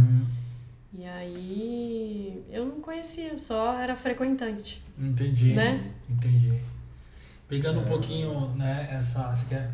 [0.92, 4.83] E aí eu não conhecia, só era frequentante.
[4.98, 5.53] Entendi.
[5.55, 5.92] Né?
[6.09, 6.53] Entendi.
[7.48, 7.87] Pegando um É.
[7.87, 9.33] pouquinho, né, essa.
[9.35, 9.70] Você quer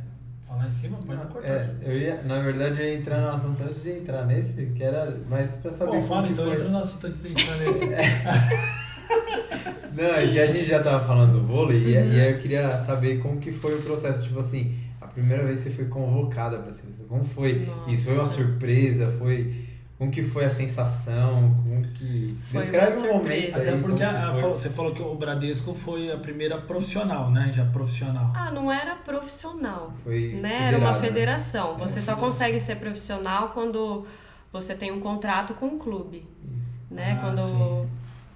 [0.46, 0.98] falar em cima?
[0.98, 1.48] Pode não cortar.
[1.48, 4.82] É, eu ia, na verdade, eu ia entrar no assunto antes de entrar nesse, que
[4.82, 6.54] era mais pra saber Bom, como fala que então, foi.
[6.54, 7.86] entra no assunto antes de entrar nesse.
[9.96, 12.12] Não, é que a gente já tava falando do vôlei e, Uhum.
[12.12, 15.62] e aí eu queria saber como que foi o processo, tipo assim, a primeira vez
[15.64, 17.90] que você foi convocada pra seleção, como foi Nossa.
[17.90, 18.04] isso?
[18.06, 19.08] Foi uma surpresa?
[19.18, 19.54] Foi...
[19.98, 21.54] Como que foi a sensação?
[21.62, 22.36] Como que...
[22.50, 23.58] Foi Descreve um momento surpresa.
[23.60, 27.50] aí, É porque a- você falou que o Bradesco foi a primeira profissional, né?
[27.52, 28.30] Já profissional.
[28.34, 30.68] Ah, não era profissional, Foi né?
[30.68, 31.00] Era uma né?
[31.00, 31.76] federação.
[31.76, 32.16] É, Você só federação.
[32.16, 34.06] consegue ser profissional quando
[34.52, 36.94] você tem um contrato com o clube, Isso.
[36.94, 37.18] né?
[37.18, 37.86] Ah, quando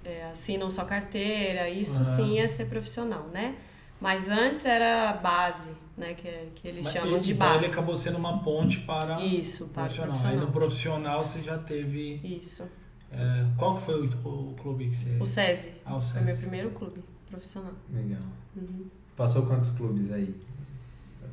[0.03, 2.03] é, assinam sua carteira, isso Ah.
[2.03, 3.53] sim é ser profissional, né?
[3.99, 6.13] Mas antes era base, né?
[6.13, 7.63] Que, que eles Mas chamam ele- de então base.
[7.65, 10.11] ele acabou sendo uma ponte para Isso, para o profissional.
[10.11, 10.45] Aí profissional.
[10.45, 12.19] no profissional você já teve.
[12.23, 12.69] Isso.
[13.11, 15.17] é, qual que foi o, o clube que você.
[15.19, 15.73] O SESI.
[15.85, 16.41] Ah, o Foi meu SESI.
[16.41, 17.73] primeiro clube profissional.
[17.93, 18.21] Legal.
[18.55, 18.85] Uhum.
[19.15, 20.35] Passou quantos clubes aí?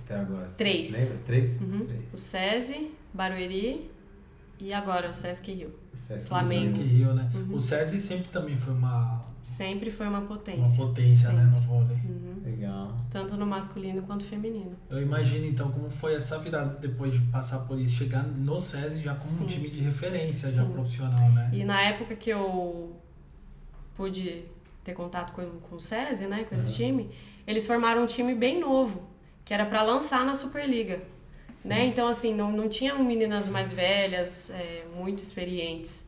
[0.04, 0.46] Até agora?
[0.56, 0.92] Três.
[0.92, 1.18] Lembra?
[1.26, 1.60] Três?
[1.60, 1.86] Uhum.
[1.86, 2.02] Três.
[2.14, 3.90] O SESI, Barueri
[4.60, 5.72] e agora o Sesc Rio.
[5.92, 6.76] Sesc Flamengo.
[6.76, 7.30] Sesc Rio, né?
[7.34, 7.54] Uhum.
[7.56, 10.84] O SESI sempre também foi uma, Sempre foi uma Uma potência.
[10.84, 11.54] potência, né, Sempre.
[11.54, 11.96] no vôlei.
[12.04, 12.42] Uhum.
[12.44, 12.94] Legal.
[13.10, 14.76] Tanto no masculino quanto feminino.
[14.90, 19.00] Eu imagino então como foi essa virada depois de passar por isso, chegar no SESI
[19.00, 19.46] já como um Sim.
[19.46, 20.72] time de referência, já Sim.
[20.72, 21.48] profissional, né?
[21.52, 22.94] E na época que eu
[23.96, 24.44] pude
[24.84, 26.76] ter contato com, com o SESI, né, com esse Uhum.
[26.76, 27.10] time,
[27.46, 29.02] eles formaram um time bem novo,
[29.46, 31.00] que era para lançar na Superliga.
[31.64, 31.86] Né?
[31.86, 36.06] Então, assim, não, não tinham meninas mais velhas, é, muito experientes.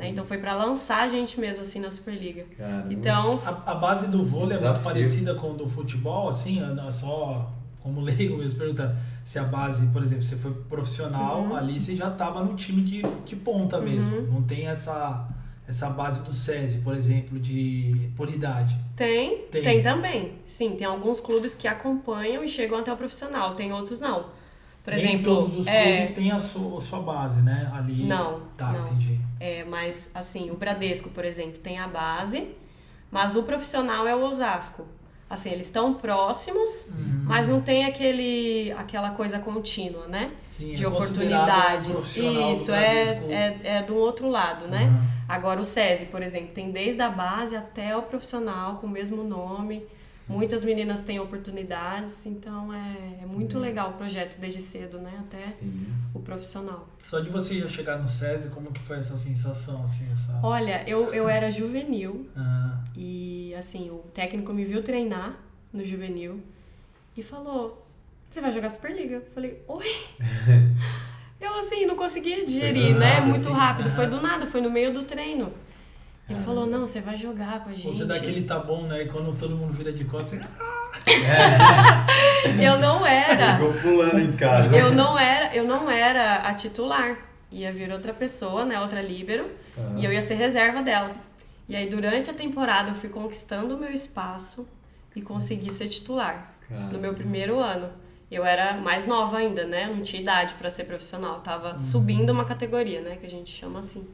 [0.00, 0.08] Né?
[0.08, 2.44] Então, foi para lançar a gente mesmo, assim, na Superliga.
[2.56, 4.82] Cara, Então, A, a base do vôlei é muito Desafio.
[4.84, 7.50] parecida com a do futebol, assim, é só
[7.82, 11.56] como leigo mesmo perguntando se a base, por exemplo, você foi profissional, Uhum.
[11.56, 14.22] ali você já estava no time de, de ponta mesmo.
[14.30, 15.26] Não tem essa,
[15.66, 18.76] essa base do SESI, por exemplo, de por idade.
[18.96, 19.62] tem, Tem.
[19.62, 20.32] tem, também.
[20.46, 24.26] Sim, tem alguns clubes que acompanham e chegam até o profissional, tem outros não.
[24.90, 27.70] Por Nem exemplo, todos os é, clubes têm a sua, a sua base, né?
[27.74, 28.04] Ali.
[28.06, 28.86] Não, Tá, não.
[28.86, 29.20] entendi.
[29.38, 32.48] É, mas assim, o Bradesco, por exemplo, tem a base,
[33.10, 34.84] mas o profissional é o Osasco.
[35.28, 37.22] Assim, eles estão próximos, Uhum.
[37.24, 40.32] mas não tem aquele, aquela coisa contínua, né?
[40.50, 42.16] Sim, De é oportunidades.
[42.16, 44.84] Isso, é, é, é do outro lado, né?
[44.86, 45.08] Uhum.
[45.28, 49.22] Agora o SESI, por exemplo, tem desde a base até o profissional com o mesmo
[49.22, 49.84] nome.
[50.30, 55.12] Muitas meninas têm oportunidades, então é, é muito legal o projeto desde cedo, né?
[55.20, 55.86] Até Sim.
[56.14, 56.88] o profissional.
[56.98, 60.38] Só de você já chegar no SESI, como que foi essa sensação, assim, essa...
[60.42, 65.36] Olha, eu, eu era juvenil, Ah, E assim, o técnico me viu treinar
[65.72, 66.40] no juvenil
[67.16, 67.86] e falou:
[68.28, 69.16] Você vai jogar Superliga?
[69.16, 69.86] Eu falei: Oi?
[71.40, 73.14] Eu assim, não conseguia digerir, né?
[73.14, 73.52] nada, Muito assim.
[73.52, 75.50] rápido, foi do nada, foi no meio do treino.
[76.30, 76.44] Ele Caramba.
[76.44, 77.86] falou: Não, você vai jogar com a gente.
[77.86, 79.02] você dá aquele tá bom, né?
[79.02, 80.46] E quando todo mundo vira de costas, você...
[82.64, 83.56] Eu não era.
[83.56, 84.74] Ficou pulando em casa.
[84.76, 87.18] Eu não era, eu não era a titular.
[87.50, 88.80] Ia vir outra pessoa, né?
[88.80, 89.50] Outra líbero.
[89.76, 89.94] Ah.
[89.96, 91.10] E eu ia ser reserva dela.
[91.68, 94.68] E aí, durante a temporada, eu fui conquistando o meu espaço
[95.14, 96.54] e consegui ser titular.
[96.68, 96.80] Cara.
[96.92, 97.90] No meu primeiro ano.
[98.30, 99.86] Eu era mais nova ainda, né?
[99.86, 101.40] Não tinha idade para ser profissional.
[101.40, 103.16] Tava subindo uma categoria, né?
[103.16, 104.08] Que a gente chama assim.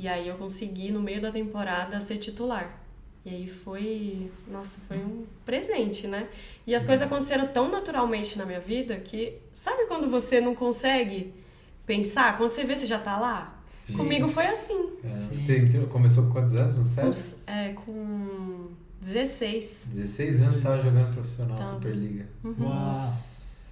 [0.00, 2.80] E aí eu consegui, no meio da temporada, ser titular.
[3.24, 4.30] E aí foi.
[4.46, 6.28] Nossa, foi um presente, né?
[6.64, 9.34] E as coisas aconteceram tão naturalmente na minha vida que.
[9.52, 11.34] Sabe quando você não consegue
[11.84, 12.38] pensar?
[12.38, 13.60] Quando você vê, você já tá lá?
[13.82, 13.96] Sim.
[13.96, 14.92] Comigo foi assim.
[15.02, 15.66] É, Sim.
[15.66, 17.36] Você começou com quantos anos no Com, SESI?
[17.46, 18.68] é, com
[19.00, 19.90] 16.
[19.94, 21.74] 16 anos tava jogando profissional Tava.
[21.74, 22.28] Superliga.
[22.44, 22.54] Uhum.
[22.60, 23.12] Uau,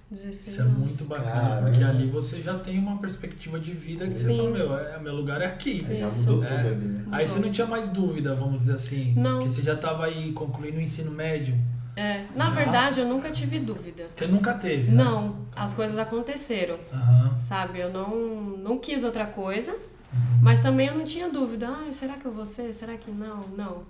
[0.09, 0.77] 16 isso é anos.
[0.77, 1.61] muito bacana, Caramba.
[1.69, 4.37] porque ali você já tem uma perspectiva de vida que você Sim.
[4.37, 5.79] fala, meu, é, meu lugar é aqui.
[5.87, 6.29] Aí já Isso.
[6.31, 6.67] mudou tudo É.
[6.67, 7.05] ali, né?
[7.11, 9.39] Aí você não tinha mais dúvida, vamos dizer assim, Não.
[9.41, 11.55] que você já estava aí concluindo o ensino médio.
[11.95, 12.51] É, na Já?
[12.51, 14.05] verdade, eu nunca tive dúvida.
[14.15, 15.03] Você nunca teve, né?
[15.03, 17.37] Não, as coisas aconteceram, Aham.
[17.41, 17.79] sabe?
[17.79, 18.15] Eu não,
[18.57, 20.39] não quis outra coisa, Uhum.
[20.41, 21.67] mas também eu não tinha dúvida.
[21.67, 22.71] Ah, será que eu vou ser?
[22.73, 23.41] Será que não?
[23.57, 23.83] Não,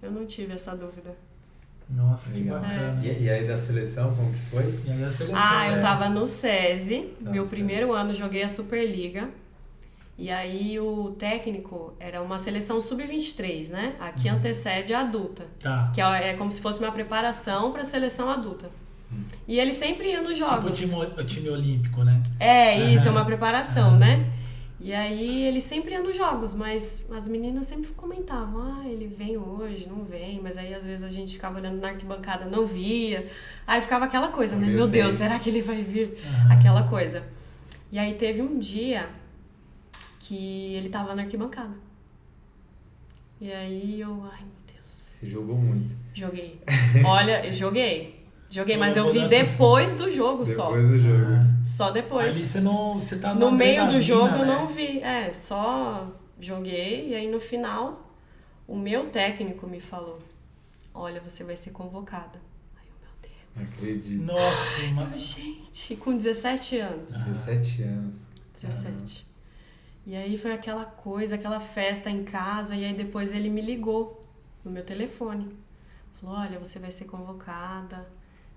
[0.00, 1.14] eu não tive essa dúvida.
[1.94, 2.60] Nossa, que Legal.
[2.60, 3.00] bacana.
[3.02, 4.80] E, e aí da seleção, como que foi?
[4.86, 5.40] E aí a seleção.
[5.40, 5.80] Ah, eu né?
[5.82, 9.28] tava no SESI, Tá, meu primeiro ano joguei a Superliga.
[10.16, 13.94] E aí o técnico era uma seleção sub-23, né?
[13.98, 14.34] Aqui Uhum.
[14.36, 15.46] antecede a adulta.
[15.58, 15.90] Tá.
[15.94, 18.70] Que é é como se fosse uma preparação para a seleção adulta.
[19.48, 20.78] E ele sempre ia nos Tipo jogos.
[20.78, 22.22] o time, o time olímpico, né?
[22.38, 23.16] É, isso, é Aham.
[23.18, 24.30] uma preparação, né?
[24.82, 29.36] E aí ele sempre ia nos jogos, mas as meninas sempre comentavam, ah, ele vem
[29.36, 33.30] hoje, não vem, mas aí às vezes a gente ficava olhando na arquibancada, não via.
[33.66, 34.66] Aí ficava aquela coisa, né?
[34.66, 35.18] Meu Meu Deus, Deus.
[35.18, 36.18] será que ele vai vir?
[36.24, 36.52] Aham.
[36.54, 37.22] Aquela coisa.
[37.92, 39.10] E aí teve um dia
[40.18, 41.74] que ele tava na arquibancada.
[43.38, 44.92] E aí eu, ai meu Deus.
[45.18, 45.94] Você jogou muito.
[46.14, 46.58] Joguei.
[47.04, 48.19] Olha, eu joguei.
[48.50, 50.72] Joguei, mas eu vi depois do jogo só.
[50.72, 51.40] Depois do jogo.
[51.64, 52.36] Só depois.
[52.36, 52.94] Ali você não.
[52.94, 54.54] Você tá No meio do jogo eu né?
[54.54, 55.00] não vi.
[55.00, 56.08] É, só
[56.40, 58.10] joguei e aí no final
[58.66, 60.18] o meu técnico me falou:
[60.92, 62.40] Olha, você vai ser convocada.
[62.76, 63.70] Aí eu, meu Deus.
[63.72, 64.22] Não acredito.
[64.24, 65.16] Nossa, Eu, mano.
[65.16, 67.12] gente, com 17 anos.
[67.12, 68.18] 17 anos.
[68.54, 69.26] 17.
[70.06, 74.20] E aí foi aquela coisa, aquela festa em casa, e aí depois ele me ligou
[74.64, 75.48] no meu telefone.
[76.20, 78.06] Falou: Olha, você vai ser convocada,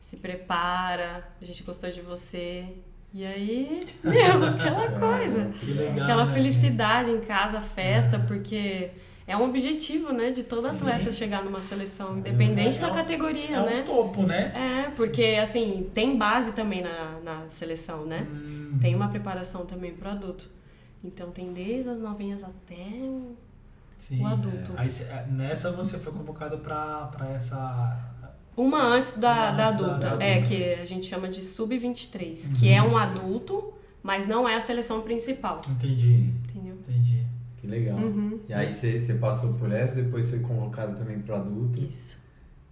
[0.03, 2.65] se prepara, a gente gostou de você.
[3.13, 5.45] E aí, meu, aquela coisa.
[5.59, 6.03] Que legal.
[6.03, 8.89] Aquela né, felicidade em casa, festa, porque
[9.25, 10.75] é um objetivo, né, de todo Sim.
[10.75, 13.83] atleta chegar numa seleção, independente É da um- categoria, É um né?
[13.83, 14.51] topo, né?
[14.53, 18.27] É, porque assim, tem base também na, na seleção, né?
[18.29, 20.49] Hum, Tem uma preparação também pro adulto.
[21.01, 23.37] Então tem desde as novinhas até o-
[23.97, 24.21] sim.
[24.21, 24.73] o adulto.
[24.75, 28.09] Aí cê- nessa você foi convocada pra, pra essa.
[28.55, 30.47] Uma antes da, Uma da antes da- adulta, da é, adulta.
[30.55, 35.01] que a gente chama de sub-23, que é um adulto, mas não é a seleção
[35.01, 36.75] principal, Entendi, entendeu?
[36.87, 37.23] entendi.
[37.59, 37.97] Que legal.
[37.97, 38.39] Uhum.
[38.47, 41.79] E aí você, passou por essa, depois foi convocado também pro adulto.
[41.79, 42.19] Isso.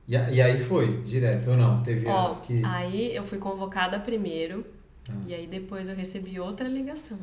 [0.07, 1.81] E, e aí foi, direto ou não?
[1.81, 2.61] Teve Ó, anos que.
[2.65, 4.65] aí eu fui convocada primeiro
[5.09, 5.13] Ah.
[5.25, 7.17] e aí depois eu recebi outra ligação.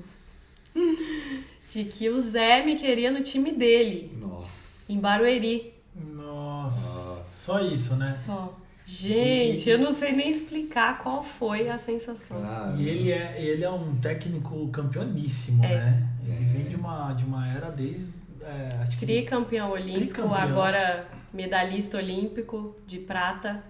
[1.68, 4.90] De que o Zé me queria no time dele, Nossa.
[4.90, 5.74] em Barueri.
[5.94, 7.17] Nossa, Nossa.
[7.48, 8.10] Só isso, né?
[8.10, 8.56] Só.
[8.86, 12.38] Gente, eu não sei nem explicar qual foi a sensação.
[12.78, 15.68] E ele é, ele é um técnico campeoníssimo, É.
[15.84, 16.08] né?
[16.24, 16.48] Ele É.
[16.48, 18.18] vem de uma, de uma era desde.
[18.40, 20.34] É, acho que Tricampeão olímpico, Tricampeão.
[20.34, 23.62] agora medalhista olímpico de prata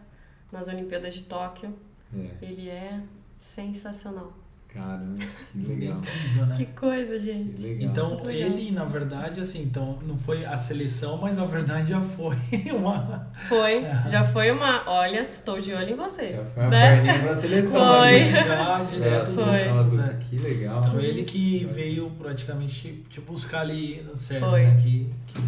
[0.53, 1.75] nas Olimpíadas de Tóquio.
[2.17, 3.01] É, Ele é
[3.41, 4.33] sensacional.
[4.79, 5.99] Caramba, que é legal.
[5.99, 6.55] incrível, né?
[6.57, 7.62] Que coisa, Que gente.
[7.62, 7.91] legal.
[7.91, 8.51] Então, Muito legal.
[8.51, 12.37] ele, na verdade, assim, então, não foi a seleção, mas na verdade já foi
[12.77, 13.29] uma.
[13.49, 14.88] Foi, já foi uma.
[14.88, 16.33] Olha, estou de olho em você.
[16.33, 17.19] Já foi uma né?
[17.19, 17.71] pra seleção.
[17.73, 18.21] Foi.
[18.21, 18.45] né?
[18.47, 19.91] Já É, direto Foi.
[19.91, 20.19] Zé.
[20.29, 20.81] Que legal.
[20.85, 24.64] Então, ele que veio praticamente te buscar ali no Foi.
[24.67, 24.77] né?
[24.81, 25.38] Que, que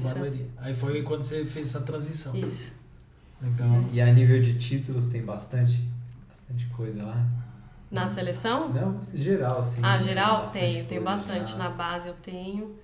[0.00, 0.46] você.
[0.58, 2.34] Aí foi quando você fez essa transição.
[2.36, 2.72] Isso.
[3.40, 3.84] Legal.
[3.92, 5.82] E, e a nível de títulos tem bastante,
[6.28, 7.26] bastante coisa lá?
[7.90, 8.68] Na seleção?
[8.68, 9.80] Não, geral, assim.
[9.82, 10.48] Ah, geral?
[10.52, 11.52] Tenho, tenho bastante.
[11.52, 11.56] já.
[11.58, 12.76] Na base eu tenho.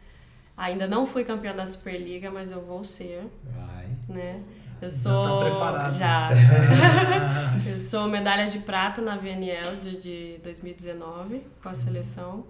[0.57, 3.89] Ainda não fui campeã da Superliga, mas eu vou ser, Vai.
[4.09, 4.41] né?
[4.81, 5.41] Eu Já sou.
[5.41, 5.99] tá preparado.
[5.99, 6.31] Já.
[7.71, 12.45] Eu sou medalha de prata na VNL de, de 2019 com a seleção.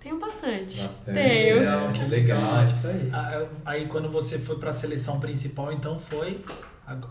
[0.00, 0.80] Tenho bastante.
[0.82, 1.12] Bastante.
[1.12, 1.58] Tenho.
[1.58, 2.60] Legal, que legal.
[2.60, 3.10] É isso aí.
[3.12, 6.42] Ah, Aí quando você foi pra seleção principal, então foi.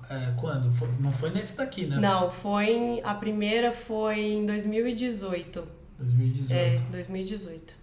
[0.09, 0.71] É, quando?
[0.71, 1.97] Foi- não foi nesse daqui, né?
[1.99, 2.69] Não, foi.
[2.71, 5.67] em- A primeira foi em 2018.
[5.99, 6.53] 2018.
[6.53, 7.73] É, 2018.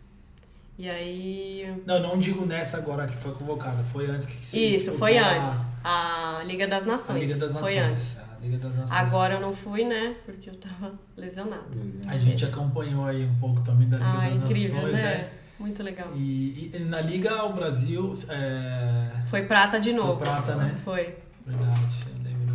[0.79, 1.83] E aí.
[1.87, 3.83] Não, não digo nessa agora que foi convocada.
[3.85, 5.65] Foi antes que se Isso, foi a- antes.
[5.83, 7.21] A Liga das A Nações.
[7.21, 7.63] Liga das Nações.
[7.75, 8.19] Foi antes.
[8.21, 8.93] A Liga das Nações.
[9.01, 10.15] Agora eu não fui, né?
[10.27, 11.65] Porque eu tava lesionada.
[12.07, 15.31] A gente acompanhou aí um pouco também da Liga Ah, das incrível, Nações, né?
[15.59, 16.09] Muito legal.
[16.15, 20.21] E, e na Liga o Brasil é, Foi prata de foi novo.
[20.21, 20.75] prata, né?
[20.85, 21.17] Foi.
[21.47, 21.81] Verdade,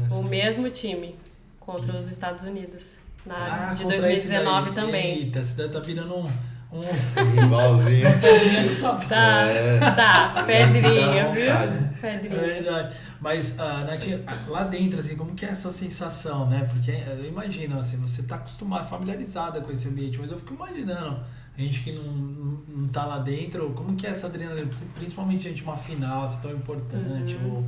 [0.04, 0.16] dessa.
[0.16, 1.16] O mesmo time
[1.60, 3.00] contra os Estados Unidos.
[3.26, 4.86] Na, Ah, de contra 2019 esse daí.
[4.86, 5.18] também.
[5.20, 6.26] Eita, você tá virando um,
[6.74, 6.82] um
[8.20, 9.08] pedrinha sapato.
[9.08, 9.80] Tá, É.
[9.92, 11.46] tá, pedrinha, viu?
[11.46, 11.90] vontade.
[12.04, 12.42] É Pedrinha.
[12.42, 12.96] verdade.
[13.20, 16.68] Mas, ah, Natinha, lá dentro, assim, como que é essa sensação, né?
[16.72, 21.20] Porque eu imagino, assim, você tá acostumado, familiarizada com esse ambiente, mas eu fico imaginando,
[21.56, 25.42] a gente que não, não, não tá lá dentro, como que é essa adrenalina, principalmente
[25.44, 27.56] diante de uma final, assim, tão importante, Uhum.
[27.58, 27.66] ou...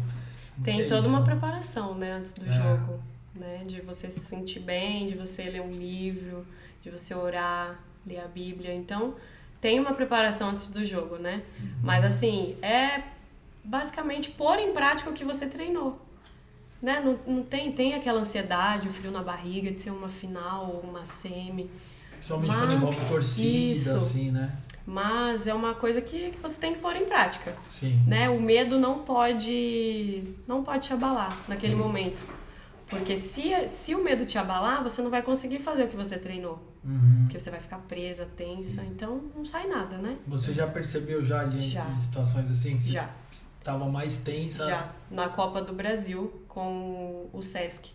[0.63, 1.09] Tem é toda isso?
[1.09, 2.51] uma preparação, né, antes do É.
[2.51, 2.99] jogo.
[3.35, 3.63] Né?
[3.65, 6.45] De você se sentir bem, de você ler um livro,
[6.81, 8.73] de você orar, ler a Bíblia.
[8.73, 9.15] Então,
[9.59, 11.41] tem uma preparação antes do jogo, né?
[11.81, 13.01] Mas assim, é
[13.63, 15.99] basicamente pôr em prática o que você treinou.
[16.81, 16.99] Né?
[16.99, 20.81] Não, não tem, tem aquela ansiedade, o frio na barriga de ser uma final ou
[20.81, 21.71] uma semi.
[22.11, 23.95] Principalmente quando Mas, envolve torcida, isso.
[23.95, 24.51] assim, né?
[24.85, 27.55] Mas é uma coisa que, que você tem que pôr em prática.
[27.71, 28.03] Sim.
[28.05, 28.29] né?
[28.29, 32.21] O medo não pode não pode te abalar naquele momento.
[32.89, 36.17] Porque se, se o medo te abalar, você não vai conseguir fazer o que você
[36.17, 36.61] treinou.
[36.83, 37.21] Uhum.
[37.23, 40.17] Porque você vai ficar presa, tensa, então não sai nada, né?
[40.27, 41.85] Você já percebeu já ali Já.
[41.87, 43.09] em situações assim, que Já,
[43.63, 44.65] tava mais tensa?
[44.65, 44.91] já.
[45.09, 47.91] Na Copa do Brasil com o Sesc.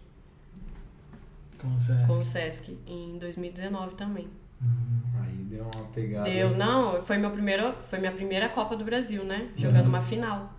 [1.60, 1.92] Com você?
[2.06, 4.28] Com o Sesc, em 2019 também.
[4.60, 5.22] Uhum.
[5.22, 6.28] Aí deu uma pegada.
[6.28, 9.48] Deu, não, foi, meu primeiro, foi minha primeira Copa do Brasil, né?
[9.56, 9.88] Jogando Uhum.
[9.90, 10.52] uma final.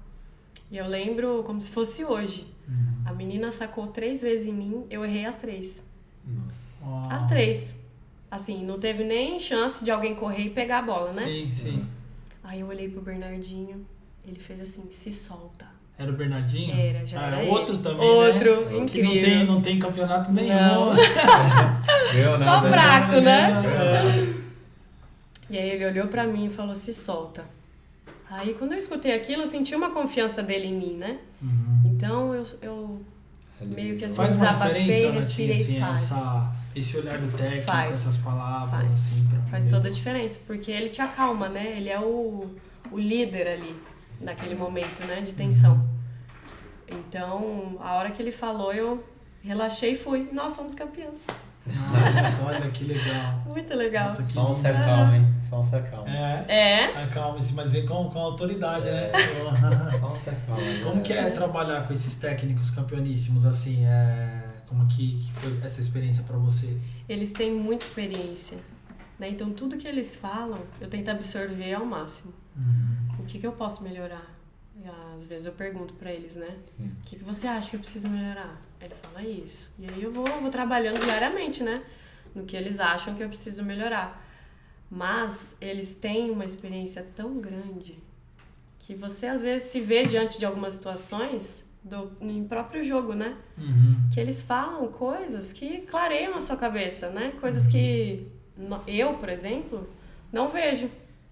[0.71, 2.53] E eu lembro como se fosse hoje.
[2.67, 3.01] Uhum.
[3.05, 5.85] A menina sacou três vezes em mim, eu errei as três.
[6.25, 7.13] Nossa.
[7.13, 7.77] As três.
[8.29, 11.23] Assim, não teve nem chance de alguém correr e pegar a bola, né?
[11.25, 11.87] Sim, sim.
[12.43, 13.85] Aí eu olhei pro Bernardinho,
[14.25, 15.67] ele fez assim, se solta.
[15.99, 16.73] Era o Bernardinho?
[16.73, 17.83] Era, já ah, era outro ele.
[17.83, 18.69] também, Outro, né?
[18.71, 19.09] Que incrível.
[19.11, 20.55] não tem, não tem campeonato nenhum.
[20.55, 20.95] Não.
[22.39, 22.69] Só nada.
[22.69, 23.63] fraco, né?
[23.65, 24.39] É.
[25.49, 27.43] E aí ele olhou pra mim e falou, se solta.
[28.31, 31.17] Aí quando eu escutei aquilo, eu senti uma confiança dele em mim, né?
[31.41, 31.81] Uhum.
[31.85, 33.01] Então eu, eu
[33.59, 36.03] meio que assim, Faz uma desabafei, diferença, respirei, Natinha, assim, faz.
[36.03, 37.93] essa, esse olhar do técnico, Faz.
[37.93, 38.87] essas palavras, Faz.
[38.89, 41.73] assim, Faz toda a diferença, porque ele te acalma, né?
[41.75, 42.47] Ele é o,
[42.91, 43.75] o líder ali,
[44.19, 45.21] naquele momento, né?
[45.21, 45.87] De tensão.
[46.87, 49.03] Então, a hora que ele falou, eu
[49.41, 50.29] relaxei e fui.
[50.31, 51.25] Nós somos campeãs.
[51.65, 53.43] Nossa, olha que legal.
[53.45, 54.05] Muito legal.
[54.05, 55.35] Nossa, que Só um se acalma, hein?
[55.39, 56.09] Só um se acalma.
[56.09, 59.11] É, É, acalme-se, mas vem com, com autoridade, É.
[59.11, 59.11] né?
[59.99, 60.61] Só um se acalma.
[60.83, 64.45] Como que é trabalhar com esses técnicos campeoníssimos, assim, é...
[64.65, 66.77] Como que, que foi essa experiência pra você?
[67.07, 68.57] eles têm muita experiência.
[69.17, 69.29] Né?
[69.29, 72.33] Então, tudo que eles falam, eu tento absorver ao máximo.
[72.55, 73.15] Uhum.
[73.19, 74.35] O que, que eu posso melhorar?
[74.75, 74.83] E,
[75.15, 76.55] às vezes eu pergunto pra eles, né?
[76.59, 76.85] Sim.
[77.01, 78.59] O que, que você acha que eu preciso melhorar?
[78.81, 79.69] Ele fala isso.
[79.77, 81.83] E aí eu vou, vou trabalhando diariamente, né?
[82.33, 84.25] No que eles acham que eu preciso melhorar.
[84.89, 87.97] Mas eles têm uma experiência tão grande
[88.79, 93.37] que você às vezes se vê diante de algumas situações do em próprio jogo, né?
[93.57, 94.09] Uhum.
[94.13, 97.33] Que eles falam coisas que clareiam a sua cabeça, né?
[97.39, 99.87] Coisas que no- eu, por exemplo,
[100.31, 100.89] não vejo,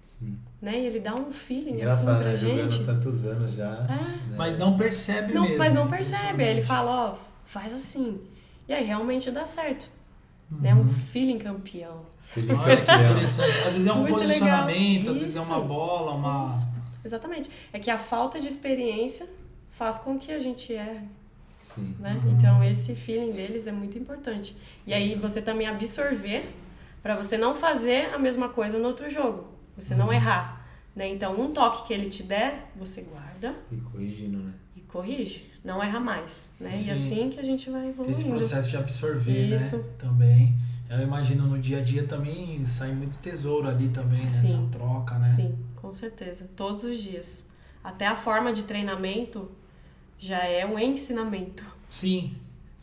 [0.08, 0.38] Sim.
[0.62, 0.80] né?
[0.80, 2.36] E ele dá um feeling assim Engraçado, pra né?
[2.36, 2.86] Jogando gente.
[2.86, 3.70] tantos anos já.
[3.89, 3.93] É.
[3.93, 4.36] né?
[4.38, 5.58] Mas não percebe Não, mesmo.
[5.58, 6.43] mas não percebe.
[6.43, 7.15] Aí ele fala, ó,
[7.46, 8.22] faz assim.
[8.67, 9.89] E aí realmente dá certo.
[10.50, 10.74] Né?
[10.74, 12.02] Um feeling campeão.
[12.26, 13.12] Felipe Olha que campeão.
[13.12, 13.50] interessante.
[13.50, 15.13] Às vezes é um Muito posicionamento, legal.
[15.13, 16.48] às vezes é uma bola, uma.
[16.48, 16.67] Isso.
[17.04, 17.50] Exatamente.
[17.74, 19.28] É que a falta de experiência
[19.72, 21.06] faz com que a gente erre,
[21.60, 21.96] Sim.
[22.00, 22.20] né?
[22.24, 22.32] Uhum.
[22.32, 24.56] Então esse feeling deles é muito importante.
[24.86, 26.50] E aí você também absorver
[27.04, 29.57] para você não fazer a mesma coisa no outro jogo.
[29.77, 31.07] Você não errar, né?
[31.07, 34.53] Então um toque que ele te der, você guarda E corrigindo, né?
[34.75, 35.49] e corrige.
[35.63, 36.81] Não erra mais, né?
[36.85, 38.29] E assim que a gente vai Tem esse evoluindo.
[38.37, 39.77] processo de absorver, Isso.
[39.77, 39.83] né?
[39.99, 40.57] Também.
[40.89, 44.69] Eu imagino no dia a dia também sai muito tesouro ali também, nessa Sim.
[44.71, 45.27] troca, né?
[45.35, 46.49] Sim, com certeza.
[46.55, 47.43] Todos os dias.
[47.83, 49.51] Até a forma de treinamento
[50.17, 52.35] já é um ensinamento Sim.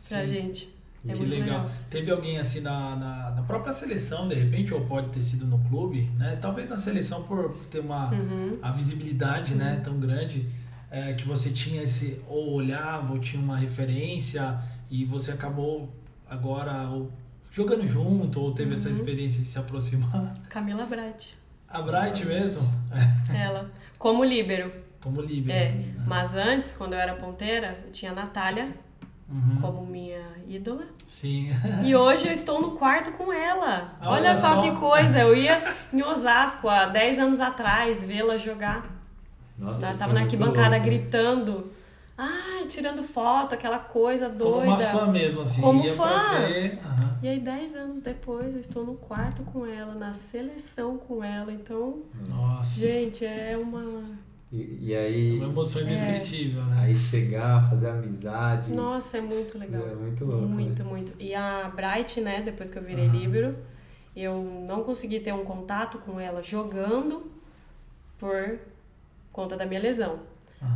[0.07, 0.27] pra Sim.
[0.27, 0.74] gente.
[1.07, 1.39] É que legal.
[1.63, 1.71] legal.
[1.89, 5.59] Teve alguém assim na, na, na própria seleção, de repente, ou pode ter sido no
[5.69, 6.37] clube, né?
[6.41, 8.57] Talvez na seleção por ter uma Uhum.
[8.61, 10.47] a visibilidade, né, tão grande,
[10.89, 14.57] é, que você tinha esse ou olhava ou tinha uma referência
[14.89, 15.91] e você acabou
[16.29, 17.11] agora ou
[17.51, 18.95] jogando junto ou teve essa Uhum.
[18.95, 20.33] experiência de se aproximar.
[20.49, 21.37] Camila Bright.
[21.67, 22.61] A Bright mesmo,
[23.33, 23.69] Ela.
[23.97, 24.71] Como líbero.
[25.01, 25.57] como líbero.
[25.57, 25.85] É.
[26.05, 28.69] Mas antes, quando eu era ponteira, eu tinha a Natália
[29.27, 29.57] Uhum.
[29.59, 30.83] como minha ídola.
[31.07, 31.49] Sim.
[31.83, 33.95] E hoje eu estou no quarto com ela.
[34.01, 34.61] Olha Olha, só, só.
[34.61, 35.19] que coisa.
[35.21, 38.85] Eu ia em Osasco há 10 anos atrás vê-la jogar.
[39.57, 40.85] Nossa, Ela isso tava é na arquibancada louco.
[40.85, 41.71] gritando.
[42.17, 44.67] Ai, tirando foto, aquela coisa Como doida.
[44.67, 45.59] uma fã mesmo, assim.
[45.61, 46.39] Como ia pra fã.
[46.47, 46.79] ver.
[46.85, 47.19] Aham.
[47.23, 51.51] E aí, 10 anos depois, eu estou no quarto com ela, na seleção com ela.
[51.51, 52.79] Então, Nossa.
[52.79, 54.03] gente, é uma.
[54.51, 56.83] E, e aí, Uma emoção indescritível, né?
[56.83, 58.71] aí chegar, fazer amizade.
[58.71, 59.81] Nossa, é muito legal.
[59.87, 60.45] É muito louco.
[60.47, 60.89] Muito, né?
[60.89, 61.13] muito.
[61.19, 63.17] E a Bright, né, depois que eu virei Aham.
[63.17, 63.57] líbero,
[64.15, 67.29] eu não consegui ter um contato com ela jogando
[68.17, 68.59] por
[69.31, 70.19] conta da minha lesão.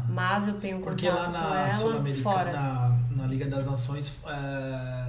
[0.09, 2.51] Mas eu tenho um Porque contato lá com na ela Sul-Americana, fora.
[2.53, 5.08] na, na Liga das Nações, é,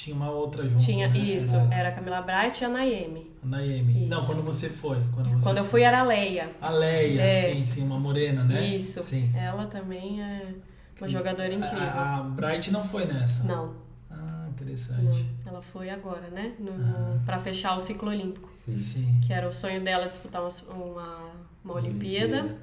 [0.00, 0.82] tinha uma outra junto.
[0.82, 1.18] Tinha né?
[1.18, 3.30] isso, Era era a Camila Bright e a Naemi.
[3.42, 3.92] a.
[4.00, 4.08] Isso.
[4.08, 4.96] Não, quando você foi.
[5.14, 6.50] Quando, você Quando eu fui era a Leia.
[6.60, 7.52] A Leia, É.
[7.54, 8.64] sim, sim, uma morena, né?
[8.64, 9.02] Isso.
[9.02, 9.30] Sim.
[9.36, 10.54] Ela também é
[10.98, 11.78] uma jogadora incrível.
[11.78, 13.44] A, a Bright não foi nessa?
[13.44, 13.74] Não,
[14.10, 15.02] Ah, interessante.
[15.02, 15.52] não.
[15.52, 16.54] Ela foi agora, né?
[16.58, 18.48] No, no, pra fechar o ciclo olímpico.
[18.48, 18.78] Sim.
[18.78, 19.20] Sim.
[19.26, 21.18] Que era o sonho dela disputar uma, uma,
[21.62, 22.56] uma Olimpíada.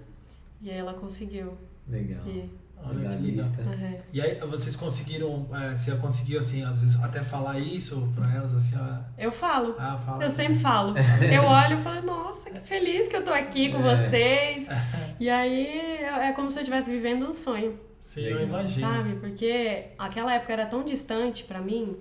[0.60, 1.56] E aí ela conseguiu.
[1.88, 2.26] Legal.
[2.26, 2.50] E,
[2.84, 3.20] Olha que legal.
[3.20, 3.62] Medalhista.
[3.62, 3.98] uhum.
[4.14, 8.56] E aí vocês conseguiram, é, você conseguiu assim, às vezes até falar isso pra elas
[8.56, 9.76] assim, ó, Eu falo.
[9.78, 10.24] ah, fala.
[10.24, 10.94] Eu sempre falo.
[11.32, 13.96] Eu olho e falo, nossa, que feliz que eu tô aqui com É.
[13.96, 14.68] vocês.
[15.20, 18.88] E aí é é como se eu estivesse vivendo um sonho, Sim, eu imagino.
[18.88, 19.16] sabe?
[19.16, 21.98] Porque aquela época era tão distante pra mim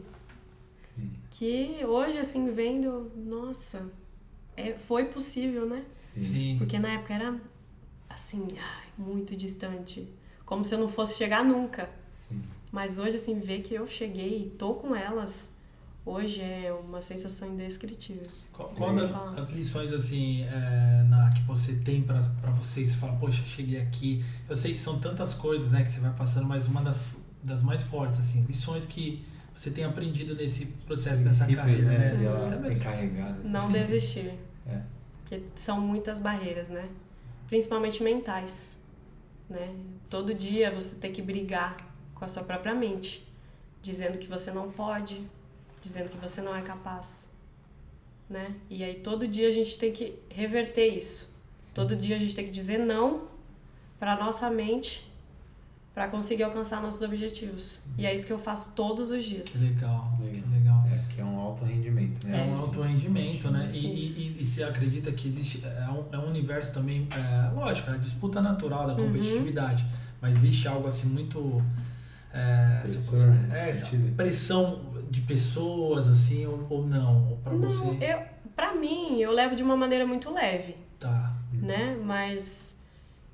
[0.76, 1.10] Sim.
[1.30, 3.90] que hoje, assim, vendo, nossa,
[4.56, 5.82] é, foi possível, né?
[5.94, 6.20] Sim.
[6.20, 6.54] Sim.
[6.58, 7.34] Porque na época era,
[8.08, 10.06] assim, ai, muito distante.
[10.46, 11.90] Como se eu não fosse chegar nunca.
[12.14, 12.42] Sim.
[12.72, 15.50] Mas hoje, assim, ver que eu cheguei e tô com elas,
[16.04, 18.22] hoje é uma sensação indescritível.
[18.52, 19.38] Qual, qual Fala.
[19.38, 22.94] as lições assim é, na, que você tem pra pra vocês?
[22.94, 24.24] Fala, poxa, cheguei aqui.
[24.48, 27.62] Eu sei que são tantas coisas, né, que você vai passando, mas uma das, das
[27.62, 29.22] mais fortes, assim, lições que
[29.54, 32.12] você tem aprendido nesse processo, nessa Princípios, carreira, né?
[32.12, 32.18] né?
[32.18, 33.48] Mesmo- assim.
[33.50, 34.32] Não desistir.
[34.66, 34.80] É.
[35.22, 36.88] Porque são muitas barreiras, né?
[37.48, 38.78] Principalmente mentais,
[39.50, 39.74] né?
[40.08, 41.76] Todo dia você tem que brigar
[42.14, 43.26] com a sua própria mente,
[43.82, 45.20] dizendo que você não pode,
[45.80, 47.30] dizendo que você não é capaz,
[48.28, 48.54] né?
[48.70, 51.34] E aí todo dia a gente tem que reverter isso.
[51.74, 53.28] Todo dia a gente tem que dizer não
[53.98, 55.10] para nossa mente
[55.94, 57.80] para conseguir alcançar nossos objetivos.
[57.96, 59.60] E é isso que eu faço todos os Que dias.
[59.62, 60.65] legal, que Legal.
[62.28, 63.70] É um alto rendimento, né?
[63.72, 65.62] E, e, e, e você acredita que existe.
[65.64, 67.08] É um, é um universo também.
[67.12, 69.06] É, lógico, é a disputa natural da Uhum.
[69.06, 69.84] competitividade.
[70.20, 71.62] Mas existe algo assim muito.
[72.32, 77.38] É, se Pressor, é, pressão de pessoas, assim, ou, ou não?
[77.42, 77.86] Pra Não, você.
[78.04, 78.22] eu,
[78.54, 80.76] para mim, eu levo de uma maneira muito leve.
[80.98, 81.32] Tá.
[81.52, 81.96] né?
[82.02, 82.75] Mas,